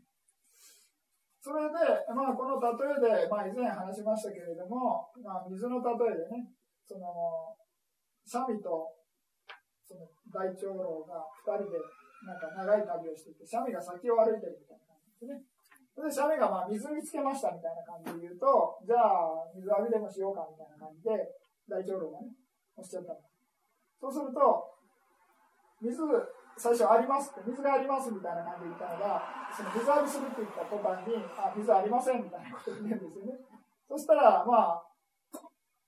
[1.41, 1.73] それで、
[2.13, 6.53] まあ、この例えで、まあ、以前話しましたけれども、まあ、水の例えでね、
[6.85, 7.57] その、
[8.21, 8.93] シャミと、
[9.81, 11.81] その大長老が二人で、
[12.29, 15.41] なんか長い旅をしていて、シャミが先を歩いてるみたいな感じですね。
[15.91, 21.11] それでシャメがまあ水見つけましたみたいな感じで言うと、じゃあ水浴びでもしようかみたいな感じで
[21.67, 22.31] 大長老がね、
[22.77, 23.11] おっしゃった
[23.99, 24.39] そうすると、
[25.81, 25.99] 水、
[26.57, 33.39] 最初ありますって、水がありますみたいな感じで言ったのが、その水浴びするって言った途端に、あ、水ありませんみたいなこと言うんですよね。
[33.87, 34.83] そしたら、まあ、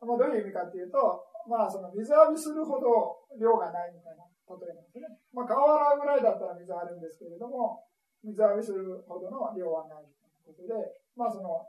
[0.04, 5.08] まあ、どういう意味かっていうと、まあ、その水浴びするほど量がないみたいな例えなんですね。
[5.32, 7.84] まあ、顔洗うぐらいだったら水あるんですけれども、
[8.24, 10.74] 水浴びするほどの量はないということで、
[11.16, 11.68] まあその、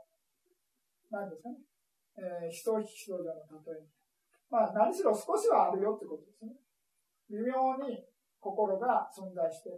[1.11, 1.55] 何ですかね、
[2.17, 3.83] えー、人人女の例え。
[4.49, 6.55] まあ何しろ少しはあるよってことですね。
[7.29, 8.07] 微妙に
[8.45, 9.73] 心が存在して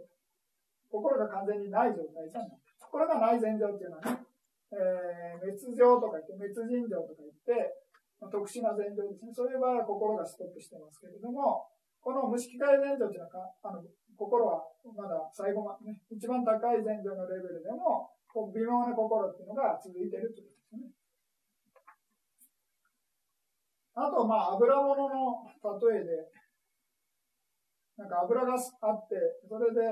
[0.92, 2.58] 心が完全にない状態じゃない。
[2.80, 4.24] 心がない前情っていうのはね、
[4.72, 7.76] えー、滅情とか言って、滅人情とか言って、
[8.20, 9.32] まあ、特殊な前情ですね。
[9.32, 11.68] そういう場合は心がストップしてますけれども、
[12.00, 13.84] この無色界前情っていうのはあの
[14.16, 14.64] 心は
[14.96, 20.88] まだ最後までね、一番高い前女のレベルでも、こう微妙な心っていうのが続いてるってことですね。
[23.94, 25.44] あと、まあ、油物の
[25.92, 26.32] 例えで、
[27.98, 28.56] なんか油があ
[28.94, 29.18] って、
[29.50, 29.82] それで、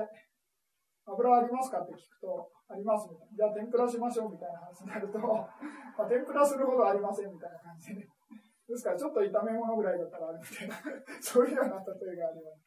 [1.07, 3.35] 油ありますかって聞くと、ありますみたいな。
[3.35, 10.75] じゃあ天ぷらしましょうみたいな話になると、 まあ、天ぷらするほどありませんみたいな感じで、ですから、ちょっと炒め物ぐらいだったらあるみたいな、
[11.23, 12.63] そういうような例えがあります。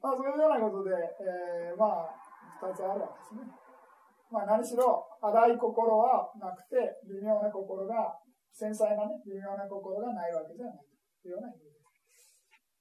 [0.00, 2.16] まあ、そういうようなことで、えー、まあ、
[2.60, 3.52] 二つあるわけですね。
[4.30, 8.18] まあ、何しろ、荒い心はなくて、微妙な心が、
[8.52, 10.78] 繊細なね、微妙な心がないわけじゃない
[11.22, 11.75] というような意味です。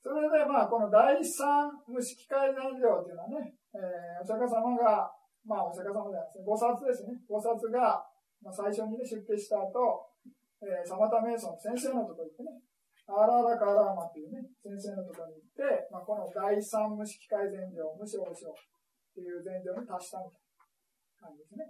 [0.06, 5.10] それで、まあ、この第三無色改善量というのはね、えー、お釈迦様が、
[5.41, 7.18] まあ、お釈迦様じゃないですね、菩薩ですね。
[7.26, 8.06] 菩薩が、
[8.46, 10.06] まあ、最初にね、出家した後、
[10.62, 12.54] えー、サマタ瞑想の先生のところ行ってね、
[13.10, 18.62] アララカラーマっていうね、先生のところに行って、まあ、この第三無色改善量、無償症っ
[19.18, 20.46] ていう前情に達したみたい
[21.18, 21.65] な感じですね。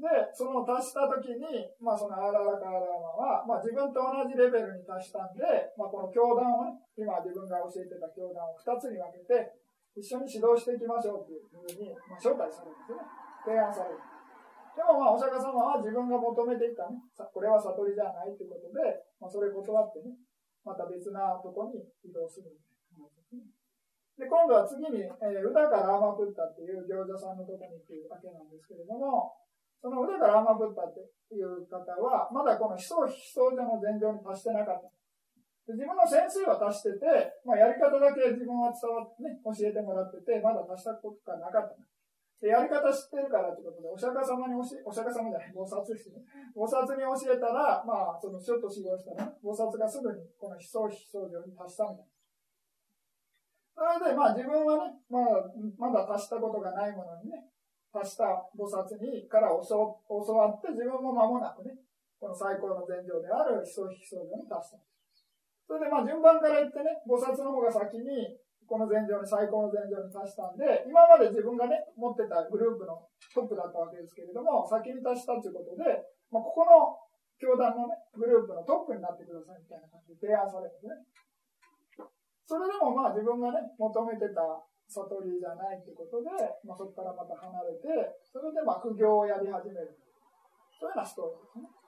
[0.00, 5.44] で、その達した時に、まあそのアーララカーラーマは、まあ自分と同じレベルに達したんで、
[5.76, 9.52] まあこの教団をね、今自分が教えてた教団を2つに分けて、
[9.92, 13.04] 一緒に指導していきましょうっていうふうに、まあ、招待されるんですね。
[13.44, 14.00] 提案される。
[14.72, 18.80] でもまあ、お釈迦様は自分が求めていたね、これは悟りじゃないということで、
[19.20, 20.16] まあ、それ断ってね、
[20.64, 23.44] また別なとこに移動するみたいなですね。
[24.16, 29.36] で、今度は次に、えー、宇高ラーマプッタっていう行者さんのとこに行くわけなんですけれども、
[29.82, 31.02] その宇高ラーマプッタって
[31.34, 34.86] いう方は、まだこの悲壮悲壮者の前情に達してなかった。
[35.74, 37.06] 自分の先生は達してて、
[37.42, 41.74] まあ、やり方だけ自分は伝わってね、教えてもらってて、まだ達したことがなかった。
[42.42, 46.22] でやり方知ってるからということで、お釈迦様に教え、お釈迦様じゃない、菩薩ですね。
[46.54, 52.22] 菩薩に教えたら、まあ、そのちょっと修行したら、菩薩がすぐにこの悲壮悲壮上に達したみたいな。
[53.74, 55.46] それで、まあ自分はね、まあ、
[55.78, 57.46] まだ達したことがないものにね、
[57.92, 58.24] 達した
[58.56, 60.00] 菩薩にから教
[60.34, 61.76] わって、自分も間もなくね、
[62.18, 64.80] この最高の禅情である悲壮悲壮上に達した。
[65.68, 73.04] それでまあ順番から言ってね、菩薩の方が先にこの前場に最高の前場に達したんで、今まで自分がね、持ってたグループの
[73.36, 75.84] トップだったわけですけれども、先に達したということで、
[76.32, 76.96] まあ、ここの
[77.36, 80.96] 教団のね、グループのトップになってくださいみたいな感じで提案されるんですね。
[82.46, 84.40] それでもまあ自分がね、求めてた
[84.92, 86.28] 悟りじゃないということで、
[86.64, 87.88] まあ、そこからまた離れて、
[88.28, 89.96] それでまあ苦行をやり始める。
[90.76, 91.82] そういうようなストーリーですね。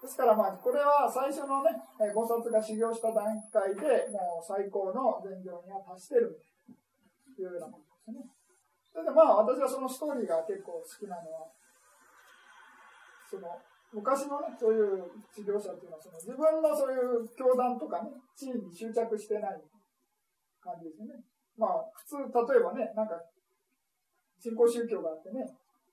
[0.00, 6.40] ですからまあ、これは最初のね、菩薩が修行した段階でもう最高の禅情には達してる
[7.36, 8.24] というようなことですね。
[8.90, 11.52] それでまあ、私はそのストーリーが結構好きなのは、
[13.28, 13.46] その、
[13.92, 19.60] 昔のね、そういう修行者っていうのは、その自分のそういう教団とかね、地位に執着してない
[20.64, 21.20] 感じですね。
[21.60, 23.20] まあ、普通、例えばね、なんか、
[24.40, 25.44] 新興宗教があってね、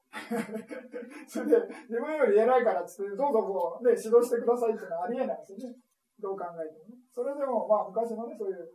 [1.28, 1.60] それで、
[1.92, 5.76] 自分より偉いからっつって、どうぞこう、ね、指導してくださいっていうのはありえないですよね。
[6.24, 7.04] どう考えてもね。
[7.12, 8.72] それでも、まあ、昔のね、そういう、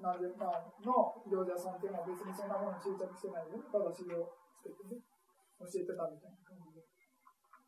[0.00, 4.16] なんで、まあ、の行者さんっていうのは別にそんなものに執着してないで、ね、ただ修行
[4.56, 4.96] しててね、
[5.60, 6.80] 教えてたみたいな感じで。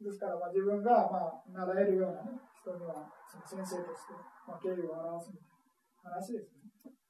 [0.00, 4.16] ですから、まあ、自分が、まあ、習えるような、ね、人には、その先生として、
[4.48, 7.01] まあ、敬意を表すみたいな話ですね。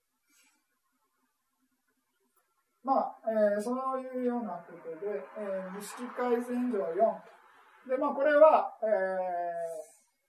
[2.82, 7.88] まあ、えー、そういうようなことで、えー、無識改善上4。
[7.88, 8.90] で、まあ、これは、えー、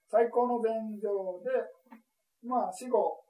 [0.06, 1.50] 最高の禅情で、
[2.46, 3.24] まあ、死後、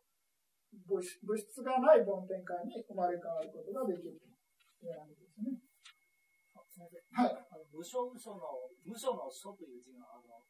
[0.89, 5.57] 物質がない梵天界に生まれ変わることができるというわけですね。
[7.15, 7.31] はい。
[7.31, 8.41] あの無所無所の、
[8.85, 10.43] 無所の所という字が、あの、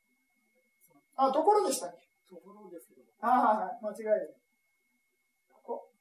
[1.28, 2.08] あ、ところでしたっけ？
[2.26, 3.02] ところですけど。
[3.20, 4.34] ああ、はい、間違いない。
[5.62, 5.92] こ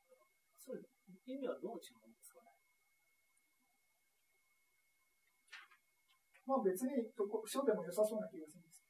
[0.58, 0.82] そう
[1.28, 2.48] 意味はどう違うんですかね
[6.46, 8.84] まあ別に、とこ、書でも良さそうな気がするんです。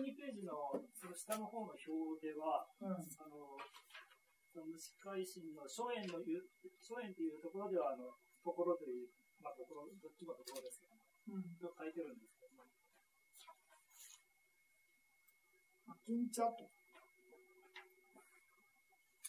[0.00, 3.58] 12ページのその下の方の表では、うん、あの
[4.64, 9.12] 虫海進の初演の初演というところではあのところという、
[9.42, 10.96] まあ、ところどっちもところですけど、
[11.36, 12.70] うん、と書いてるんですけど、ね、
[16.06, 16.64] 金茶と。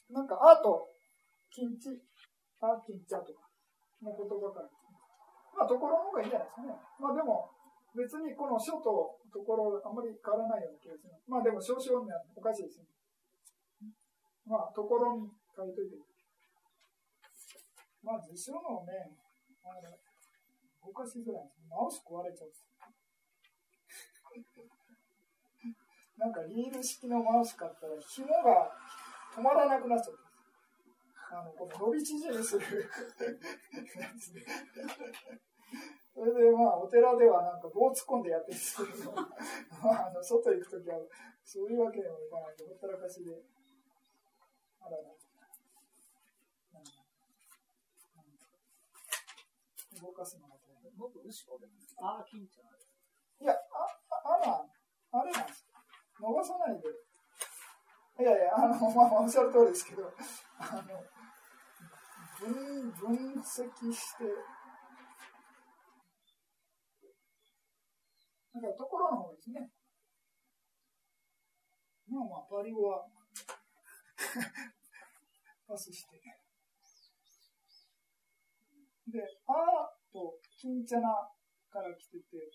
[0.10, 0.88] なんかあと
[1.52, 2.00] 金地。
[2.62, 3.46] あ金茶とか
[4.02, 4.70] の言葉から
[5.56, 7.50] まあところの方がいいんじゃないですかねまあでも
[7.96, 11.16] 別にこの書とところあんまり変わらないような気がする。
[11.28, 12.88] まあでも少々にはおかしいですね。
[14.48, 15.96] まあところに書いといて。
[18.04, 19.16] まあ辞書のね、
[19.64, 19.96] あの
[20.88, 21.64] 動かしづらいです。
[21.68, 22.52] マウス壊れちゃう。
[26.16, 28.72] なんかリール式のマウス買ったら紐が
[29.36, 30.25] 止まらなくなっちゃった。
[31.36, 32.64] あの、この伸び縮みする
[34.00, 34.42] やつで。
[36.16, 39.12] それでまあ、お寺ではなんか棒突っ込んでやってるんですけど、
[39.84, 40.98] まあ、あの外行くときは、
[41.44, 43.44] そういうわけにもいかないと、ほったらかしで、
[44.80, 45.04] あらら。
[50.02, 50.96] 動かすのが大変。
[50.96, 51.68] もっと後ろで、
[51.98, 52.68] ああ、金ちゃん
[53.44, 53.58] いや、あ、
[54.24, 54.66] あら、
[55.12, 55.68] あれなんです
[56.20, 56.88] 伸ばさないで。
[58.18, 60.14] いやいや、あの、まあ、おっしゃる通りですけど、
[60.60, 61.04] あの、
[62.46, 64.24] 分、分析して、
[68.54, 69.70] だからところの方ですね。
[72.08, 73.08] まあまあ、パリ語は
[75.68, 76.22] パスして。
[79.08, 81.02] で、あーと金茶菜
[81.70, 82.52] から来てて、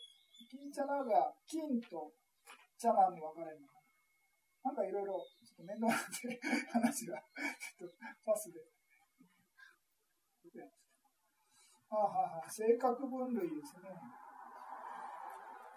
[0.51, 2.13] 金茶菜が金と
[2.79, 3.81] 茶菜に分かれるのかな。
[4.71, 6.41] なんかいろいろ、ちょっと面倒なんで
[6.73, 7.23] 話が、
[7.79, 8.80] ちょっとパスで。
[11.91, 12.51] ああ、はいはい。
[12.51, 13.91] 性格分類ですね。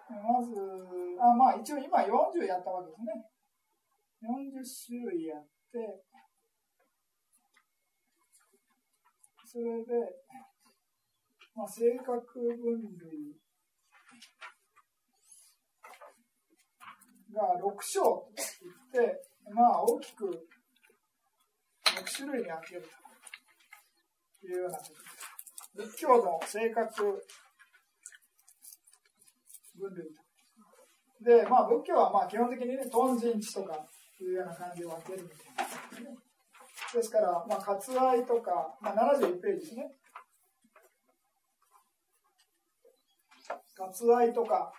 [0.10, 0.54] まず、
[1.20, 3.26] あまあ一応今40やったわけですね。
[4.22, 6.04] 40種類やって、
[9.44, 9.94] それで、
[11.56, 13.38] まあ、性格分類
[17.34, 18.32] が6章と
[18.94, 19.22] 言って、
[19.52, 20.26] まあ大きく
[21.86, 23.03] 6種類に分けると
[24.48, 24.80] いうような。
[25.76, 27.26] 仏教の性格
[29.76, 30.24] 分類
[31.22, 33.86] で、まあ、仏教はまあ基本的にね、頓人地とか
[34.20, 36.18] いうような感じを分けるみたいな、ね。
[36.94, 39.92] ですから、まあ、割愛とか、まあ、71ページですね。
[43.76, 44.72] 割愛とか、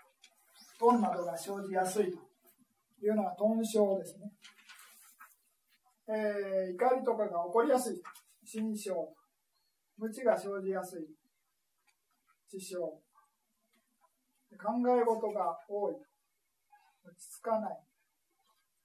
[0.79, 4.31] 頓などが生じやすいというのは頓症ですね。
[6.07, 8.03] えー、怒りとかが起こりやすい。
[8.45, 8.93] 心象。
[9.97, 11.07] 無知が生じやすい。
[12.49, 12.79] 知症。
[14.55, 15.95] 考え事が多い。
[17.05, 17.79] 落ち着かない。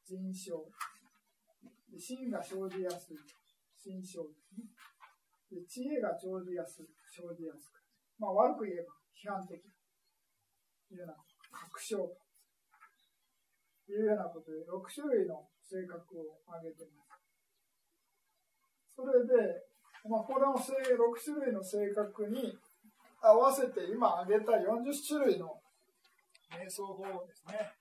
[0.05, 0.65] 人症。
[1.97, 3.17] 心が生じやすい。
[3.77, 4.65] 心症ですね。
[5.49, 6.85] で知恵が生じやすい。
[7.09, 7.81] 生じやすく。
[8.19, 9.57] まあ悪く言えば批判的。
[10.89, 11.13] というような
[11.51, 11.97] 確証
[13.85, 17.09] というようなことで6種類の性格を挙げています。
[18.93, 19.68] それで、
[20.07, 22.57] まあ、この6種類の性格に
[23.21, 25.59] 合わせて今挙げた40種類の
[26.51, 27.71] 瞑想法ですね。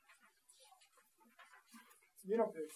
[2.20, 2.68] 次のページ。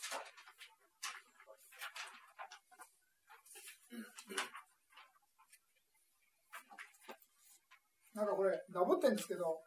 [8.14, 9.58] なんかこれ、ダブってんですけど、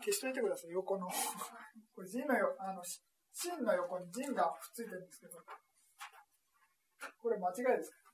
[0.00, 1.08] 消しといてください、横の。
[1.94, 2.82] これ、陣のよ、あの、
[3.32, 5.38] 芯の横に陣がくっついてるんですけど、
[7.20, 8.07] これ間違いですか？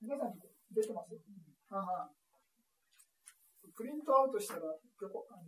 [0.00, 0.34] 皆さん
[0.70, 2.08] 出てます、うん、はは
[3.74, 4.78] プリントアウトしたら、あの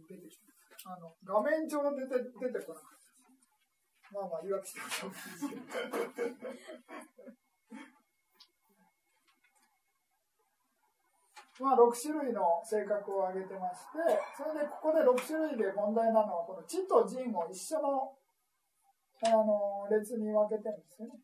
[0.06, 0.46] 出てきて
[0.86, 3.10] あの画面上出て出てこなかった。
[4.14, 5.62] まあまあ言い訳してもしょうがないですけど。
[11.60, 13.98] まあ6種類の性格を挙げてまして、
[14.34, 18.16] それでここで6種類で問題なのは、この地と人を一緒の
[19.26, 21.20] あの列に分けてるんですよね。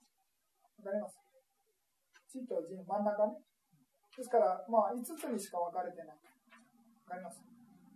[0.84, 1.25] わかります？
[2.28, 3.38] 地と人、真ん中ね。
[4.16, 6.08] ですから、まあ5つにしか分かれてない。
[6.08, 6.14] わ
[7.10, 7.42] かります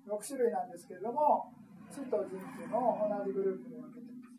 [0.07, 1.51] ?6 種類なんですけれども、
[1.91, 4.31] 地と人っていうのを同じグループに分けてます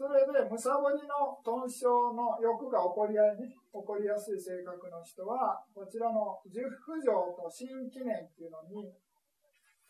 [0.00, 8.96] それで、むさぼりの豚症の欲が起こりや,、ね、起こりやすい性格の人は、こちらの十不条と新記念っていうのに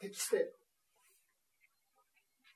[0.00, 0.58] 適している。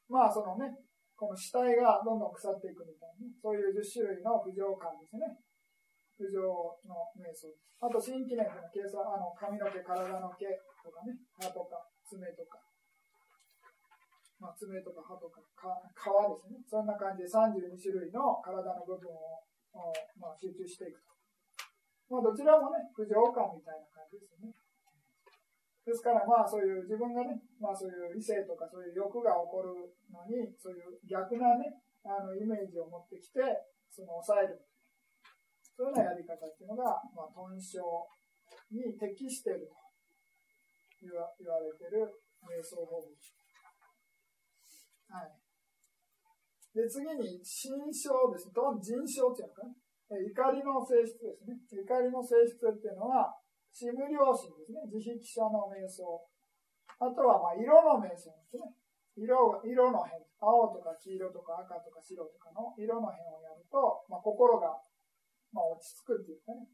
[0.08, 0.74] まあ、そのね、
[1.14, 5.38] この死体がどんどん腐っていくみたいな、ね、そういう10種類の不条感ですね。
[6.18, 6.42] 不条
[6.86, 7.50] の瞑想。
[7.82, 10.46] あと、新記念の計算、あの髪の毛、体の毛
[10.82, 12.58] とかね、歯とか爪とか、
[14.38, 16.58] まあ、爪とか歯とか皮ですね。
[16.66, 19.42] そんな感じで32種類の体の部分を、
[20.18, 21.14] まあ、集中していくと。
[22.10, 24.63] まあ、どちらもね、不条感みたいな感じですよね。
[25.84, 33.40] ですから、まあ、そういう自分がね、まあ、そういう異性とかそういう欲が起こるのに、そういう逆なね、あのイメージを持ってきて、
[33.92, 34.64] その抑える。
[35.76, 37.84] そういうようなやり方っていうのが、まあ、豚症
[38.72, 39.76] に適していると
[41.04, 41.28] 言わ
[41.60, 42.00] れてる
[42.40, 43.04] 瞑想法。
[45.12, 45.36] はい。
[46.72, 48.50] で、次に、心象です。
[48.50, 50.18] どん人象っていうのかな？
[50.18, 51.60] 怒りの性質ですね。
[51.70, 53.34] 怒りの性質っていうのは、
[53.74, 54.86] シム良心ですね。
[54.86, 56.06] 自筆者の瞑想。
[57.02, 58.70] あとは、まあ、色の瞑想ですね。
[59.18, 59.34] 色
[59.66, 60.22] 色の辺。
[60.38, 64.78] 青とか黄色とか赤とか白とかの色の辺をやると、まあ、心が、
[65.50, 66.70] まあ、落ち着くっていうかね。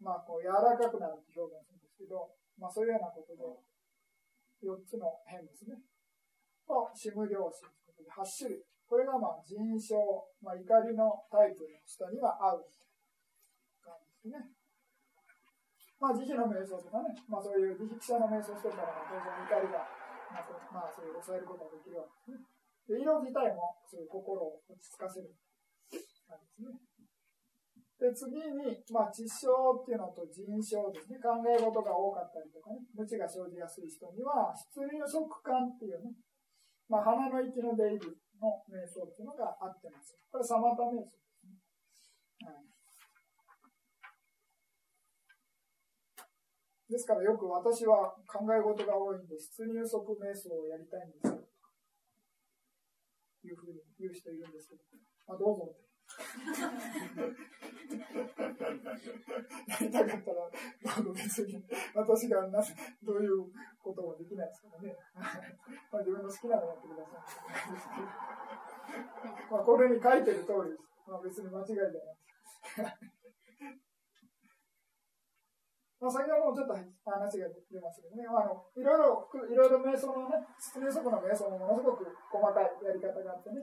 [0.00, 3.44] まあ、こう、柔らかくなるって表現するんですけど、まあ、そういうようなことで、
[4.64, 5.76] 4つの辺ですね。
[6.64, 8.64] と、シム良心ということで8種類。
[8.88, 9.96] これがまあ人症、
[10.40, 12.64] まあ、怒りのタイプの人には合う
[13.80, 14.61] 感じですね。
[16.02, 19.86] まあ、慈悲の瞑想とかね、まあ、そういう慈悲者の瞑想してたら、当然怒りが、
[20.34, 22.42] まあ、まあ、そういう抑えることができるわけですね。
[22.90, 25.30] で、色自体もそういう心を落ち着かせる
[26.26, 26.74] 感じですね。
[28.02, 31.22] で、次に、まあ、知性っていうのと人症ですね。
[31.22, 36.10] 考え事が多かったりとかね、無知が生じやすい人には、出入足感っていうね、
[36.90, 40.18] まあ、鼻の息の出入りの瞑想っていうのがあってます。
[40.34, 41.54] これ、サマタ瞑想ですね。
[42.42, 42.71] はい
[46.92, 51.40] ですからよく私は考え事が多いんで、出入足瞑想をやりたいんですよ。
[53.44, 54.84] いうふうに言う人いるんですけど、
[55.26, 55.88] まあ、どうぞって。
[59.72, 60.50] やりたかったら、
[61.14, 61.64] 別に
[61.94, 62.60] 私がな
[63.02, 63.48] どういう
[63.82, 64.94] こともできないですからね。
[65.90, 67.24] まあ自分の好きなのやってください。
[69.50, 70.84] まあこれに書いてる通りです。
[71.08, 72.98] まあ別に間違いじゃない。
[76.02, 83.62] まあ、先ほどもちょっと話が出ましたけどね、まあのいろいろ、いろいろ瞑想のね、出入足の瞑想もものすごく細かいやり方があってね、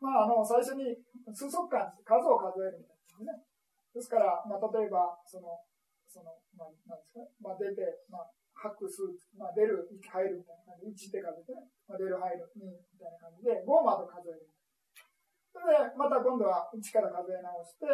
[0.00, 0.96] まあ、あの、最初に
[1.36, 3.44] 数足感、数を数えるみたいなね。
[3.92, 5.56] ですから、まあ、例えば、その、
[6.08, 7.28] その、まあ、なんですかね。
[7.44, 11.68] まあ、出て、まあ、吐く、吸う、まあ、出る、息入るみたいな感じで、1って数えてね。
[11.88, 14.48] まあ、出る、入る、2みたいな感じで、5まで数える。
[15.52, 17.88] それで、また今度は1から数え直して、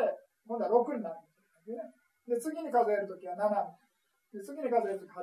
[0.46, 2.01] 今度は6になるみたいな感じでね。
[2.26, 5.22] で、次に数えるときは7で、次に数えるとき8。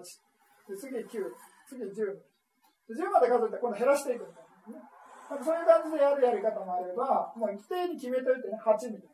[0.70, 1.32] で、次9。
[1.68, 1.90] 次10。
[1.90, 4.84] で、10まで数えて今度減らしていくみたいな、ね。
[5.30, 9.14] そういう感じでやるやり方もあれば、もう一定に決めといてね、8みたい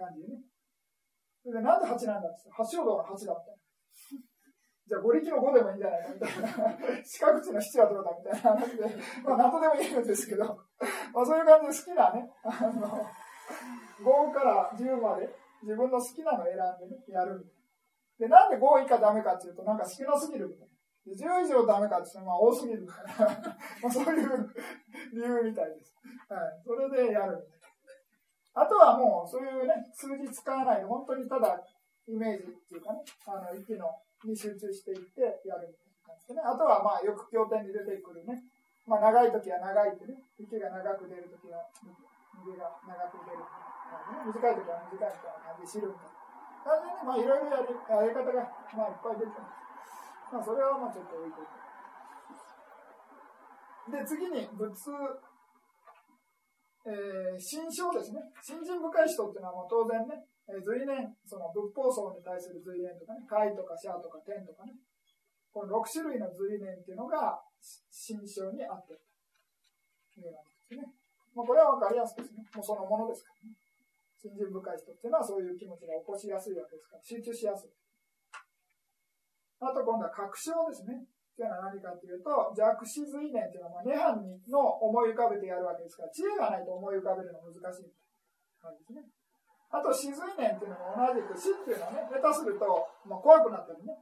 [0.00, 0.40] な感じでね。
[1.44, 3.52] でなんで8なんだって言って、8が8だった。
[4.90, 7.00] じゃあ、5力の5でもいいんじゃないかみたいな。
[7.04, 8.84] 四角地の7はどうだみたいな話で、
[9.22, 13.06] まあ、何とでもいいんですけど、まあ、そういう感じで好きなね、あの、
[14.00, 15.28] 5から10まで
[15.62, 18.28] 自分の好きなのを選んでね、やるみたいな。
[18.28, 20.70] で、なんで5以下ダメかっていうと、なんか少なすぎるみたいな。
[21.08, 23.26] 10以上ダメかって言ってまあ多すぎるから、
[23.82, 24.54] まあそういう
[25.12, 25.96] 理由みたいです。
[26.28, 26.62] はい。
[26.64, 27.40] それでやる。
[28.52, 31.64] あとはもう、そういうね、数字使わないで、本当にただ
[32.06, 33.88] イメージっていうかね、あの、息の、
[34.24, 36.42] に集中していってやるみたいな感じでね。
[36.44, 38.42] あとはまあ、よく経典に出てくるね、
[38.86, 41.64] まあ長い時は長いってね、息が長く出る時は、
[42.44, 43.38] 右が長く出る、
[44.26, 46.20] 短い時は短いみたいな感じで知るみたいな。
[46.60, 48.44] 感じでね、まあいろいろやりやり方が、
[48.76, 49.60] まあいっぱい出てます。
[50.30, 51.60] まあ、それはまあちょっと置いといて。
[53.90, 54.70] で、次に、仏、
[56.86, 58.22] えー、心象ですね。
[58.40, 64.72] 信心深い人っていうのはもう当然ね、えー、随念、その仏法僧に対する随念とかね、解とか者とか天とかね、
[65.50, 67.42] この6種類の随念っていうのが
[67.90, 69.02] 心象にあってる
[70.14, 70.86] というわけですね。
[71.34, 72.46] まあ、これは分かりやすいですね。
[72.54, 73.54] もうそのものですからね。
[74.20, 77.72] 信心深い人っていうのはそういう気持ちが起こしやすいわけですから、集中しやすい。
[79.64, 81.08] あと今度は確証ですね。
[81.40, 84.20] というのは何かというと、弱視随念というのは、涅槃
[84.52, 87.88] の思い浮かべてやるわけですから、知恵がないと思い浮かべるの難しい
[88.60, 89.08] 感じですね。
[89.72, 92.68] あと、死随念っていうのも同じく、死っていうのはね、下手すると、
[93.08, 93.96] まあ、怖くなったりね、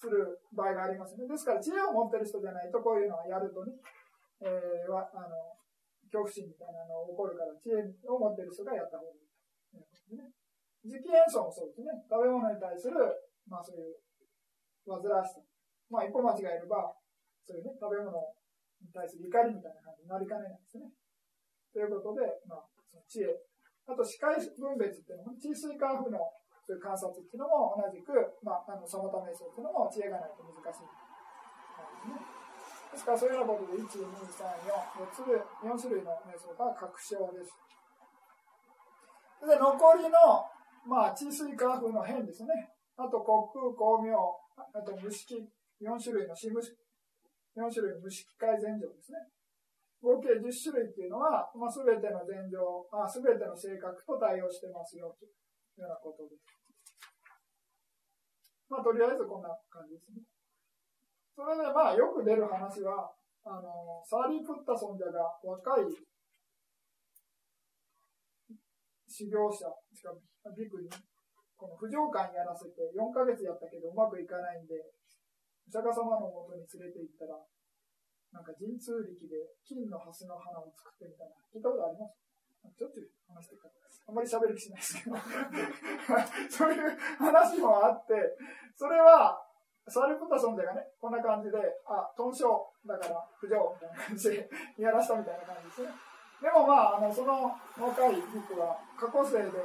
[0.00, 1.28] する場合がありますね。
[1.28, 3.76] ですから、知恵を持ってる人じゃないと、こういうのはやるとね、
[4.40, 5.36] えー、はあの
[6.08, 9.31] 恐怖心みたいなのが起こるから、知恵を持ってる人がやった方がいい
[10.16, 10.30] ね。
[10.84, 11.92] 磁気演奏もそうですね。
[12.10, 12.98] 食べ物に対する、
[13.46, 13.96] まあそういう
[14.86, 15.40] 煩わしさ。
[15.92, 16.88] まあ、一歩間違えれば、
[17.44, 18.16] そういうね、食べ物
[18.80, 20.88] に対する怒りみたいな感じになりかねないですね。
[21.68, 23.28] ということで、まあ、その知恵。
[23.86, 26.16] あと、視界分別っていうのも、地水管風の
[26.64, 30.88] そういう観察っていうのも同じく、まあ、あの、そのためそうっていうのも知恵がないと難しい。
[32.92, 37.52] ですから、そういうようなことで、1、2、3、4、4つで、4種類の瞑想が確証です。
[39.46, 40.46] で、残りの、
[40.86, 42.48] まあ、地水化風の変ですね。
[42.96, 45.48] あと、国空、光明、あと、無式、
[45.80, 49.18] 4種類の四無4種類の無色界前情ですね。
[50.00, 52.58] 合計10種類っていうのは、まあ、全ての前情、
[52.90, 55.28] あ全ての性格と対応してますよとい
[55.78, 56.42] うようなことです。
[58.68, 60.22] まあ、とりあえずこんな感じですね。
[61.36, 63.12] それで、まあ、よく出る話は、
[63.44, 65.84] あの、サーリー・プッタソンジャが若い
[69.12, 70.24] 修行者、しかも
[70.56, 70.88] ビクに、
[71.60, 74.80] この不浄観やらせて4ヶ月やったけどうまくいかないんで、
[75.68, 77.36] お釈迦様のもとに連れて行ったら、
[78.32, 82.16] なんか神通力で金の蓮の花を作ってみたいな、聞いたことあります？
[82.78, 82.98] ちょっと
[83.28, 83.74] 話してるから、
[84.08, 85.16] あんまり喋る気しないですけど、
[86.48, 88.14] そういう話もあって、
[88.74, 89.36] それは、
[89.88, 94.48] サルプタソンでがね、こんな感じで、あ、トンショーだから不浄みたいな感じで
[94.78, 95.90] やらしたみたいな感じですね。
[96.42, 99.62] でもまあ、あのその若い僕は過去生で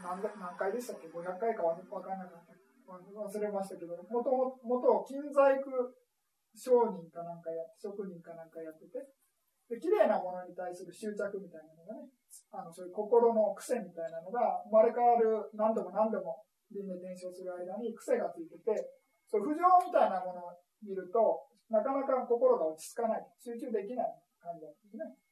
[0.00, 2.56] 何何回でしたっけ ?500 回か分からなかった。
[2.86, 2.96] 忘
[3.42, 4.30] れましたけど、もと
[4.62, 5.90] もと金細工
[6.54, 9.02] 商人かなんかや、職人かなんかやってて、
[9.68, 12.08] で、綺麗なものに対する執着みたいなのがね、
[12.54, 18.72] あの、そういう心の癖みたいなのが生まれ変わる何度も何度も輪廻転生する間に癖がついてて、
[19.26, 20.54] そう不浄みたいなものを
[20.86, 25.25] 見ると、なかなか心が落ち着かない、集中できない感じなんですね。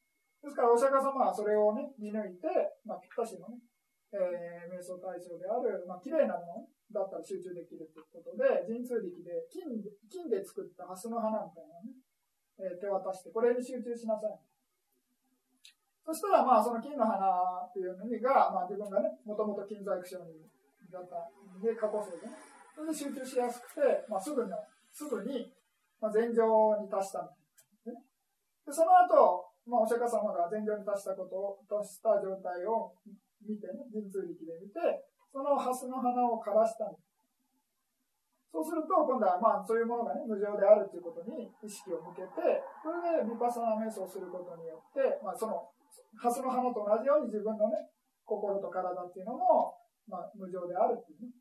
[0.44, 2.44] ですから、お釈迦様はそれをね、見抜いて、
[2.84, 3.64] まあ、ぴったしのね、
[4.12, 11.96] えー、瞑想対象である、まあ、綺麗なものだったら集中できるということで、神通力で金金で作った蓮の花みたいなね、
[12.60, 14.36] えー、手渡して、これに集中しなさい。
[16.04, 20.44] そしたら、まあ、その金の花っていうのが、まあ、自分がね、もともと金細工商人
[20.92, 22.36] だったんで、過去生でね、
[22.76, 24.52] それで集中しやすくて、まあ、すぐの
[24.92, 25.48] すぐに、
[26.04, 26.44] まあ、前上
[26.84, 28.04] に達したみたいな、ね。
[28.68, 32.92] で、その後、まあ、お釈迦様が前上に達したことを、達した状態を
[33.44, 34.80] 見てね、神通力で見て、
[35.32, 37.14] そのハスの花を枯らしたんです。
[38.54, 45.58] そうすると、今度はまあそういうものがね、無常であるということに意識を向けて、それでヴィパサナ瞑想することによって、まあその、
[46.14, 47.90] ハスの花と同じように自分のね、
[48.22, 49.74] 心と体っていうのも、
[50.06, 51.34] まあ無常であるっていうね、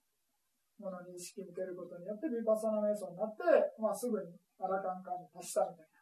[0.82, 3.45] ものに意識向けることによって、ヴィパサナ瞑想になって、
[3.78, 6.01] まあすぐにアラカンカンに達したみたいな、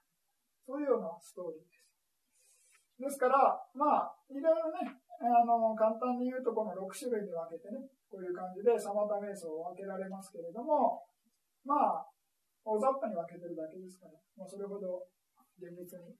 [0.64, 1.81] そういうようなストーリーです。
[3.02, 4.86] ですから、まあ、いろいろね、
[5.26, 11.02] あの、簡単に言うとこの6種類に分けてね、こういう感じでサマタ瞑想を分けられますけれども、
[11.66, 12.06] まあ、
[12.62, 15.10] 大雑把に分けてるだけですから、もうそれほど
[15.58, 16.18] 厳密にっ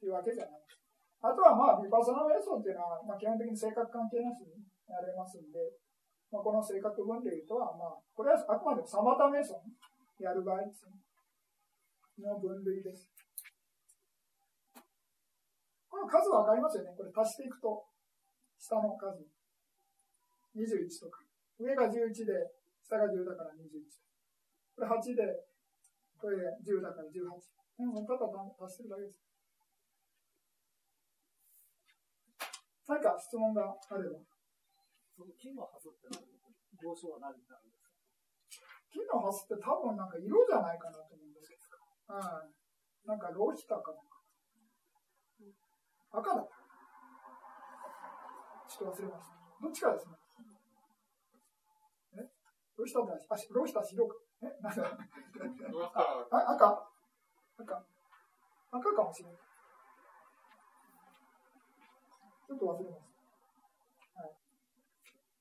[0.00, 0.64] ていうわけじゃない。
[1.24, 5.60] あとはまあ、ビパサナ瞑想っていうのは、まあ、基本的に性格関係なしにやれますんで、
[6.32, 9.60] まあ、この性格分類とは、まあ、これはあくまでもサマタ瞑想、
[10.20, 11.04] やる場合ですね。
[12.22, 13.13] の分類です。
[15.94, 16.90] この数わかりますよね。
[16.98, 17.86] これ足していくと。
[18.58, 19.22] 下の数。
[20.58, 21.22] 21とか。
[21.54, 22.34] 上が11で、
[22.82, 23.78] 下が10だから21。
[24.74, 25.22] これ8で、
[26.18, 27.30] これ10だから18。
[27.86, 29.22] うん、ただ足してるだけです。
[32.90, 34.18] 何か質問があれば。
[35.14, 36.10] その金のハスって
[36.82, 37.94] 号称は何になるんですか？
[38.90, 41.78] 金のハスって多分なんか色じゃないかなと思うんですけど。
[42.10, 42.50] うん。
[43.06, 44.13] なんかローヒタかなんか。
[46.14, 46.54] 赤だった。
[48.70, 49.34] ちょっと忘れました。
[49.62, 50.14] どっちかですね。
[52.18, 52.30] え？
[52.78, 53.14] ロイスターだ？
[53.14, 54.14] あ、ロイスター白か。
[54.42, 54.46] え？
[54.62, 54.82] なんだ
[55.92, 56.86] あ赤
[57.58, 57.84] 赤
[58.72, 59.38] 赤かもしれない。
[62.46, 63.06] ちょっと忘れまし
[64.14, 64.22] た。
[64.22, 64.34] はい。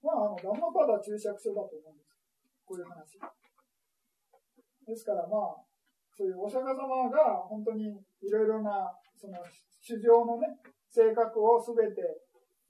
[0.01, 2.15] まあ、あの、ランマパダ注釈書だと思うんです。
[2.65, 3.19] こういう話。
[4.87, 5.65] ですからまあ、
[6.15, 9.43] そういうお釈迦様が本当にいろいろな、その、
[9.83, 10.47] 主情のね、
[10.87, 11.99] 性格をすべて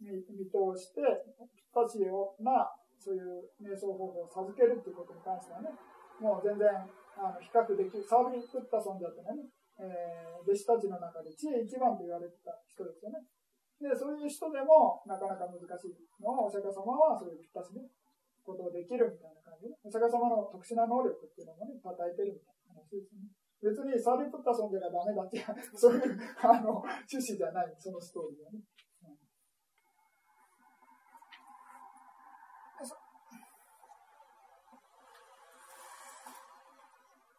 [0.02, 1.06] 見通して、
[1.54, 2.02] ぴったし
[2.42, 2.66] な、
[2.98, 5.70] そういう瞑想方法を授けるっていうことに関してはね、
[6.18, 6.66] もう全然、
[7.14, 9.46] あの、比較できる、サービン・プッタソンだってね、
[9.78, 13.22] えー、弟子たちの中で知恵一番と言われてた人ですよね。
[13.78, 17.86] で、そういう人でもなかなか難しいのをお釈迦様はそういうぴったしね、
[18.42, 23.28] ことをできるみたいな感じで、お釈迦様の特殊な能力っていうのもね、与えてるみたいな話ですね。
[23.64, 25.46] 別にサービプッタソンではダメだっていう、
[25.78, 28.60] そういうあの趣旨じゃない、そのストーリーはね。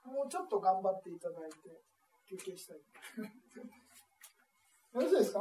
[0.05, 1.57] もうちょっと頑張っていただいて
[2.29, 2.77] 休憩したい。
[4.95, 5.41] よろしいですか？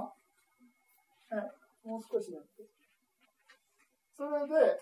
[1.29, 1.41] は
[1.83, 1.87] い。
[1.87, 2.63] もう少しやって。
[4.15, 4.79] それで、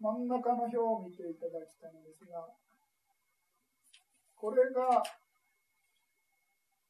[0.00, 2.48] 真ん中の表を見ていただきたいんですが、
[4.44, 5.00] これが、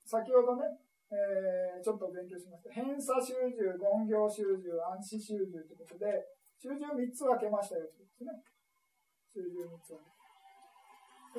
[0.02, 0.66] 先ほどね、
[1.07, 2.74] えー、ちょっと勉強しました。
[2.74, 8.42] 偏差集中、言行集中、暗視集中ということで、集中3つ分けましたよということですね。
[9.30, 10.11] 集中3つ分け。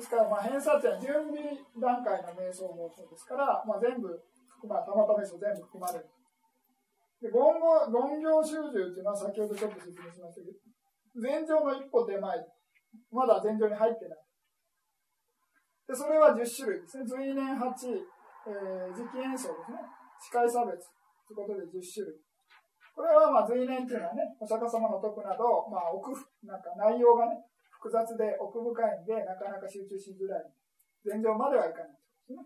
[0.00, 4.08] すから、まあ、偏差っていうのは準備段階の瞑想方法ですから、まあ、全部
[4.56, 6.08] 含ま、たまた瞑想全部含まれる。
[7.20, 10.56] で、言語、言行集中っていうのは先ほどちょっと説明しましたけど、
[11.20, 12.40] 前上の一歩手前、
[13.12, 14.25] まだ前上に入ってない。
[15.86, 17.06] で、それは10種類ですね。
[17.06, 17.70] 随年8、
[18.50, 19.78] えー、磁気演奏ですね。
[20.18, 20.90] 視界差別
[21.30, 22.18] ということで10種類。
[22.96, 26.10] これはまあ随年っていうのはね、お釈迦様の徳など、まあ奥、
[26.42, 27.38] なんか内容がね、
[27.70, 30.48] 複雑で奥深いんで、なかなか集中しづらい。
[31.04, 32.42] 前場まではいかないですね。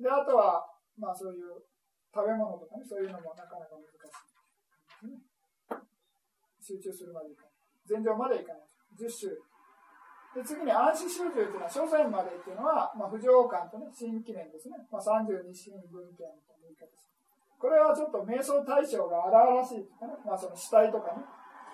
[0.00, 0.66] で、あとは、
[0.98, 1.62] まあそういう
[2.10, 4.18] 食べ物とかね、そういうのもなかなか難し
[6.66, 7.52] い、集中するまでいかない。
[7.86, 8.66] 前場までいかない。
[8.96, 9.51] 10種類。
[10.34, 14.80] で、次に暗視集中というのは、初戦までっていうのは、まあ、不浄感とね、新記念ですね。
[14.90, 17.12] まあ、32新文献という言い方です。
[17.60, 21.22] これはちょっと瞑想対象が荒々しいとかね、まあ、その死体とかね、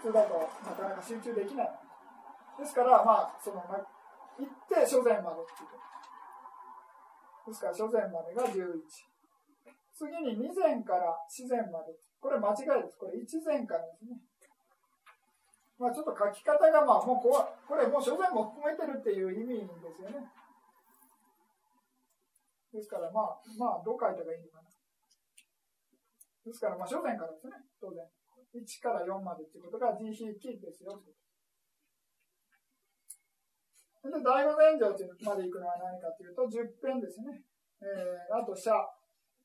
[0.02, 0.34] 普通だと
[0.66, 1.70] なかなか集中できない。
[2.59, 3.86] ですから、まあ、その、まあ、
[4.38, 5.78] 行って初前までっていう
[7.48, 8.76] ですから、初前までが11。
[9.96, 11.96] 次に2前から自然まで。
[12.20, 12.98] これ間違いです。
[12.98, 14.20] これ1前からですね。
[15.79, 17.31] まあちょっと書き方が、まあもうこ
[17.66, 20.26] これもう初前も含めてるっていう意味ですよね。
[22.74, 24.68] ですからまあ、まあどう書いたらいいのかな。
[26.45, 28.03] ですからまあ初前からですね、当然。
[28.55, 30.99] 1から4までっていうことが慈悲記ですよ。
[34.09, 34.85] で、第五禅定
[35.24, 37.43] まで行くのは何かというと、10編ですね。
[37.83, 38.72] えー、あと、社。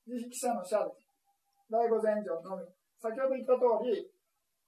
[0.05, 1.07] 自筆記者の社です。
[1.69, 2.63] 第五禅定のみ。
[2.99, 4.12] 先ほど言った通り、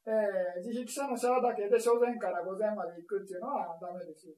[0.05, 4.37] えー、自筆者の社だけで小禅から五禅まで行くっていうのはダメですよ。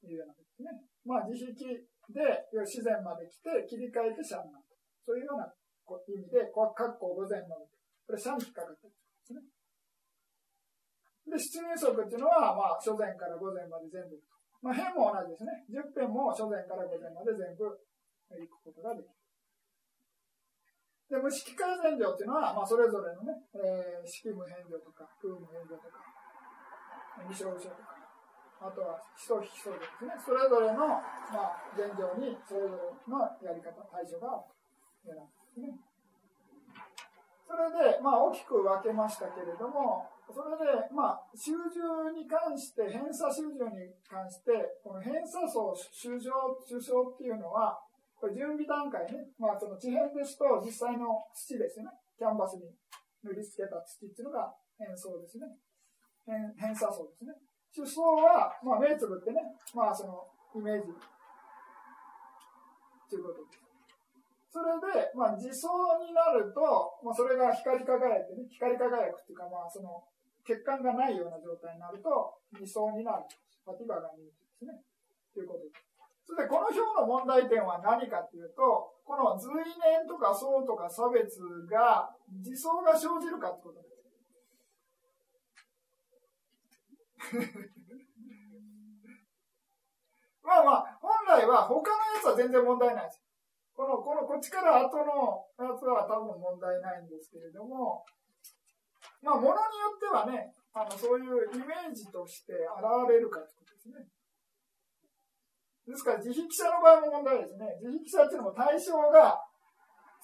[0.00, 0.72] というようなことですね。
[1.04, 1.60] まあ、自筆
[2.10, 4.64] で自然まで来て、切り替えて社になる。
[5.04, 5.46] そういうような
[6.08, 7.68] 意味で、こう、括弧五禅まで。
[8.06, 9.40] これ、社に引っかかってるんですね。
[11.28, 14.18] で、七入足っていうのは、まあ、初前から午前まで全部。
[14.62, 15.66] まあ、編も同じですね。
[15.70, 19.21] 10編も初前から午前まで全部行くことができる。
[21.12, 26.00] で、無式改善量っていうのは、まあ、それぞれのね、えー、式無変量とか、空無変量とか、
[27.28, 28.00] 未消書とか、
[28.64, 30.16] あとは基礎非基礎ですね。
[30.16, 34.56] それぞれの、まあ、現状に、それぞれのやり方、対処がある
[35.04, 35.76] というですね。
[37.44, 46.32] それで、まあ、大きく分けましたけれども、それで、まあ、集中に関して、偏差集中に関して、この偏差層、修正、
[46.64, 47.76] 修正っていうのは、
[48.22, 52.70] これ準備段階ね、まあ、その地辺ですと、実際の土ですね、キャンバスに
[53.26, 55.50] 塗りつけた土っていうのが変層ですね。
[56.22, 57.34] 偏偏差層ですね。
[57.74, 59.42] 主層は、まあ、目つぶってね、
[59.74, 60.22] まあ、その、
[60.54, 60.94] イメージ、
[63.10, 63.58] ということです。
[64.54, 65.66] それで、まあ、自走
[66.06, 66.62] になると、
[67.02, 69.98] まあ、それが光り輝いてね、光り輝くっていうか、まあ、その、
[70.46, 73.26] 血管がないような状態になると、理想になる。
[73.66, 74.78] パティバが見えてですね。
[75.34, 75.91] ということです。
[76.32, 81.36] それで、この表の問題点は何かっていうと、この随年とか層とか差別
[81.68, 82.08] が、
[82.40, 83.92] 自走が生じるかってことです。
[90.42, 93.22] まあまあ、本来は他のやつは全然問題ないです。
[93.76, 98.06] この、この、こっちから後のやつは多分問題ないんですけれども、
[99.20, 102.62] まあ、ものによってはね、あの、そういうイメージとして現
[103.08, 104.08] れるかってことですね。
[105.92, 107.68] ですから、自費記者の場合も問題ですね。
[107.84, 109.36] 自費記者っていうのも対象が、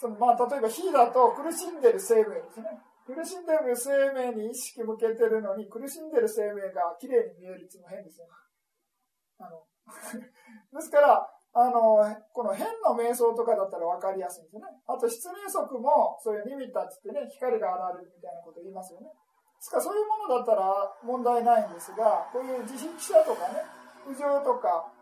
[0.00, 2.80] その、まあ、例えば、火だと苦しんでる生命ですね。
[3.04, 8.26] 苦しんでる生命に意識向けてるのに、苦しんでる生命が綺麗に見えるっていうのは変ですよ。
[9.38, 9.64] あの、
[10.72, 14.66] ですから、あの、この変の瞑想とかだったら分かりやすいんですよね。
[14.86, 19.08] あと、失明則も、そういうニミッタっつってね、光が現れるみたいなこと言いますよね。
[19.08, 19.12] で
[19.60, 23.64] すから、そういうものだったら問題ないんですが、こういう自筆者とかね、
[24.06, 24.92] 浮上とか、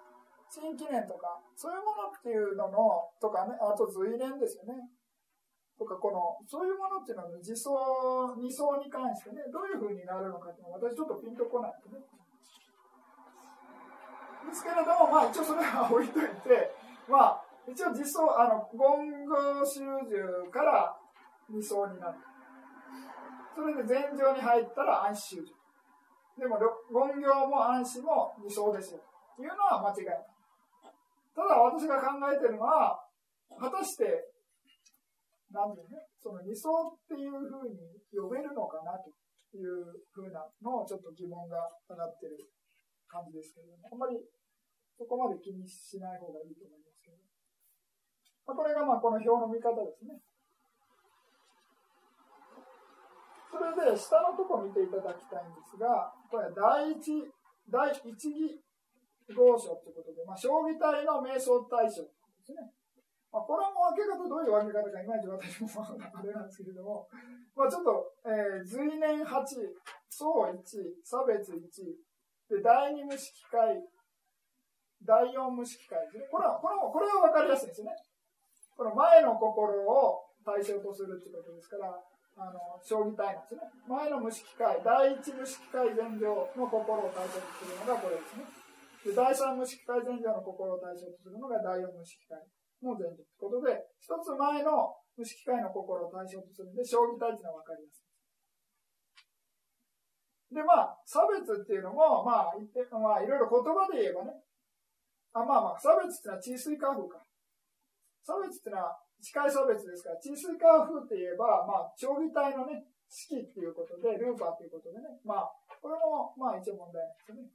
[0.49, 4.89] 新記念とか、そういうものっていうのの、とかね、あと随念ですよね。
[5.79, 7.77] とか、この、そういうものっていうのは、自相、
[8.37, 12.01] 二相に関してね、どういうふうになるのかっていうのは、私ちょっとピンとこないとね。
[14.47, 16.73] ですけれども、まあ一応それは置いといて、
[17.09, 20.97] まあ一応実相、あの、言語集中から
[21.51, 22.19] 二層になる。
[23.55, 25.53] それで前上に入ったら暗視集中。
[26.39, 29.01] でも、言行も暗視も二層ですよ。
[29.37, 30.36] というのは間違いない。
[31.37, 32.97] ただ私が考えてるのは、
[33.61, 34.33] 果たして、
[35.53, 37.77] なんでね、その二層っていうふうに
[38.09, 39.13] 呼べるのかなと
[39.53, 42.41] いうふうなのをちょっと疑問が上がってる
[43.07, 44.17] 感じですけども、あんまり
[44.97, 47.21] そこまで気にしない方がいいと思いますけど。
[48.49, 50.17] まあ、これがまあこの表の見方ですね。
[53.53, 57.29] それで下のとこ見ていただきたいんですが、これは第一、
[57.69, 58.66] 第一義
[59.35, 62.11] 合書ということで、まあ、将棋体の瞑想対象で
[62.45, 62.71] すね。
[63.33, 67.07] まあ、これも分け方どういう分け方かいまいち私もあれなんですけれども、
[67.55, 69.45] まあ、ちょっと、えー、随年8、
[70.09, 70.63] 総1、
[71.03, 71.59] 差別1、
[72.49, 73.83] で第二無式会
[75.05, 76.25] 第四無色界ですね。
[76.31, 77.93] これは、これも、これは分かりやすいですね。
[78.77, 81.95] この前の心を対象とするってことですから、
[82.37, 83.61] あの、将棋体なんですね。
[83.89, 88.45] 前の無色界、第一無色界前上の心を対象とするのがこれですね。
[89.07, 92.43] で、第三無色界前上の心を対象とするのが第四無色界
[92.83, 98.03] の前上ということで、一つ前の無色界の心を対象とするんで、将棋体っていうのは分かりやす
[100.51, 100.59] い。
[100.59, 104.43] で、まあ、差別っていうのも、まあ、言って、まあ、いろいろ言葉で言えばね、
[105.35, 107.23] あまあまあ、差別っていうのは治水化風か。
[108.27, 117.47] 差別っていうのは近い差別ですから、治水化風って言えば、まあ、将棋体のね、式っていうことで、ルーパーっていうことでね、まあ、これも、まあ一応問題なんですよね。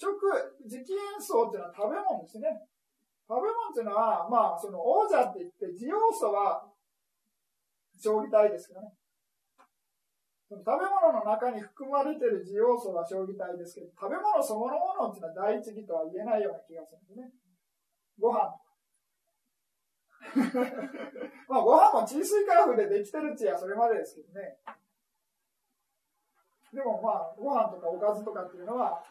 [0.00, 0.16] 食、
[0.64, 2.48] 磁気演奏っていうのは食べ物ですね。
[3.28, 6.64] 食べ物っていうのは、まあ、その王者って言って、需要素は
[8.00, 8.96] 将棋体ですからね。
[10.50, 17.30] 食べ物の中に含まれてる需要素は将棋体ですけど、食べ物そのものっていうのは第一義とは言えないような気がするんですね。
[18.18, 18.56] ご飯。
[21.46, 24.58] まあご飯も治水化学でできてるっちやそれまでですけどね。
[26.72, 29.04] でもまあご飯とかおかずとかっていうのは、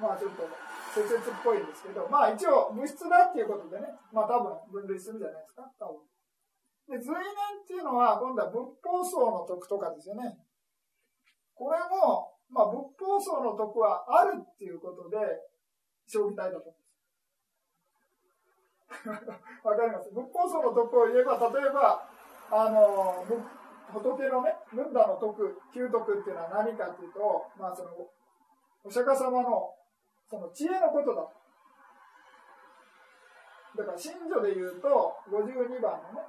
[0.00, 0.48] まあちょっと
[0.94, 4.40] 説説っぽいんですけど、まあ一応物質だっていうことでね、まあ多
[4.70, 6.00] 分分類するじゃないですか、多分。
[6.88, 7.22] で、随年
[7.62, 10.36] っていうのは、今度は仏法僧の徳とかですよね。
[11.54, 15.16] これも、まあ、仏法僧の徳はあるっていうことで、
[16.06, 16.74] 将棋体だと思
[19.06, 19.28] うんです。
[19.64, 20.10] わかります？
[20.10, 22.08] 仏法僧の徳を言えば、例えば、
[22.50, 23.24] あの、
[23.92, 27.90] 仏のね、ムッダの徳、旧徳っていうのは何かっていうと、まあその、
[28.84, 29.74] お釈迦様の、
[30.32, 31.28] その知恵のことだ。
[33.76, 34.88] だから、信女で言うと、
[35.28, 36.24] 52番のね、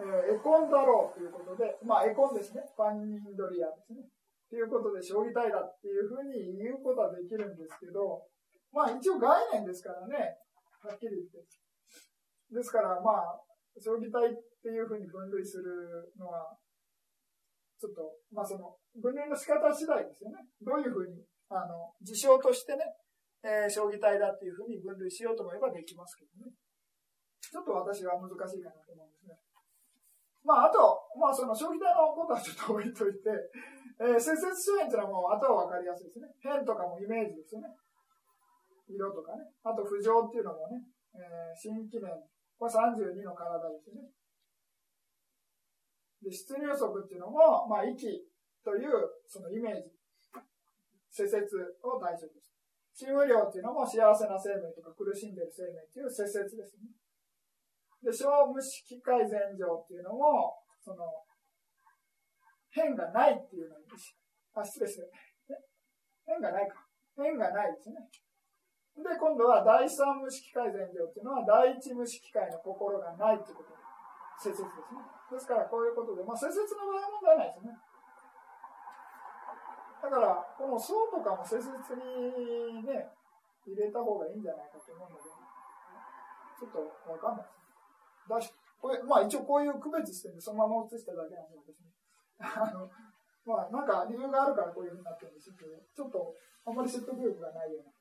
[0.00, 2.64] えー、エコンだろうということで、まあ、エコンですね。
[2.72, 4.08] ファンニンドリアですね。
[4.48, 8.24] ということで、将棋体だっていうふうに言うことはできるんですけど、
[8.72, 10.40] まあ、一応概念ですからね。
[10.80, 11.44] はっきり言って。
[12.48, 13.36] ですから、まあ、
[13.76, 16.56] 将棋体っていうふうに分類するのは、
[17.76, 20.48] ちょっと、まあ、その、分類の仕方次第ですよね。
[20.64, 22.84] どういうふうに、あの、事象としてね、
[23.42, 26.54] えー、将棋体だっていうふうに分類しようと思えばできますけどね。
[27.42, 29.34] ちょっと私は難しいかなと思うんですね。
[30.46, 30.78] まあ、あと、
[31.18, 33.30] まあ、その、消費代のことはちょっと置いといて、
[33.98, 36.30] えー、接接周辺っていうのはもう、あとは分かりやすいですね。
[36.42, 37.70] 変とかもイメージですよね。
[38.90, 39.46] 色とかね。
[39.62, 40.82] あと、浮上っていうのもね、
[41.14, 42.10] えー、新記念。
[42.58, 44.10] これ32の体ですよね。
[46.22, 48.06] で、出入足っていうのも、まあ、息
[48.64, 48.90] という、
[49.26, 49.90] そのイメージ。
[51.10, 51.36] 施設
[51.82, 52.51] を対象として。
[52.94, 56.92] 新無量っていうのも幸せな生命とか苦しんでる生命っていう施設ですね。
[58.04, 61.06] で、小無式改善上っていうのも、その、
[62.70, 63.86] 変がないっていうのに、
[64.54, 65.08] あ、失礼して、
[66.26, 66.84] 変がないか。
[67.16, 67.96] 変がないですね。
[68.96, 73.76] で、今度は第三無式改善上っていうのは、第一無式会の心がないっていうことで、
[74.42, 75.00] 説ですね。
[75.30, 77.72] ですから、こういうことで、まあ、説の場合は問題ないですね。
[80.12, 83.08] だから、この層とかも説にね、
[83.64, 88.52] 入れた方がいいんじゃないかと思うので、ちょっとわかんないです。
[88.52, 91.88] 出し、これ、まあ一応こういう区別してるんで、そのまま写しただけなんですね。
[92.44, 92.84] あの、
[93.48, 96.36] まあなんか理由があるからこういうふうになってるんですけど、ちょっと
[96.68, 97.92] あんまり説得力がないような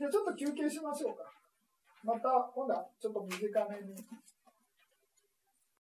[0.00, 1.28] じゃあちょっと休憩しましょうか。
[2.04, 3.96] また、今度はちょっと短めに。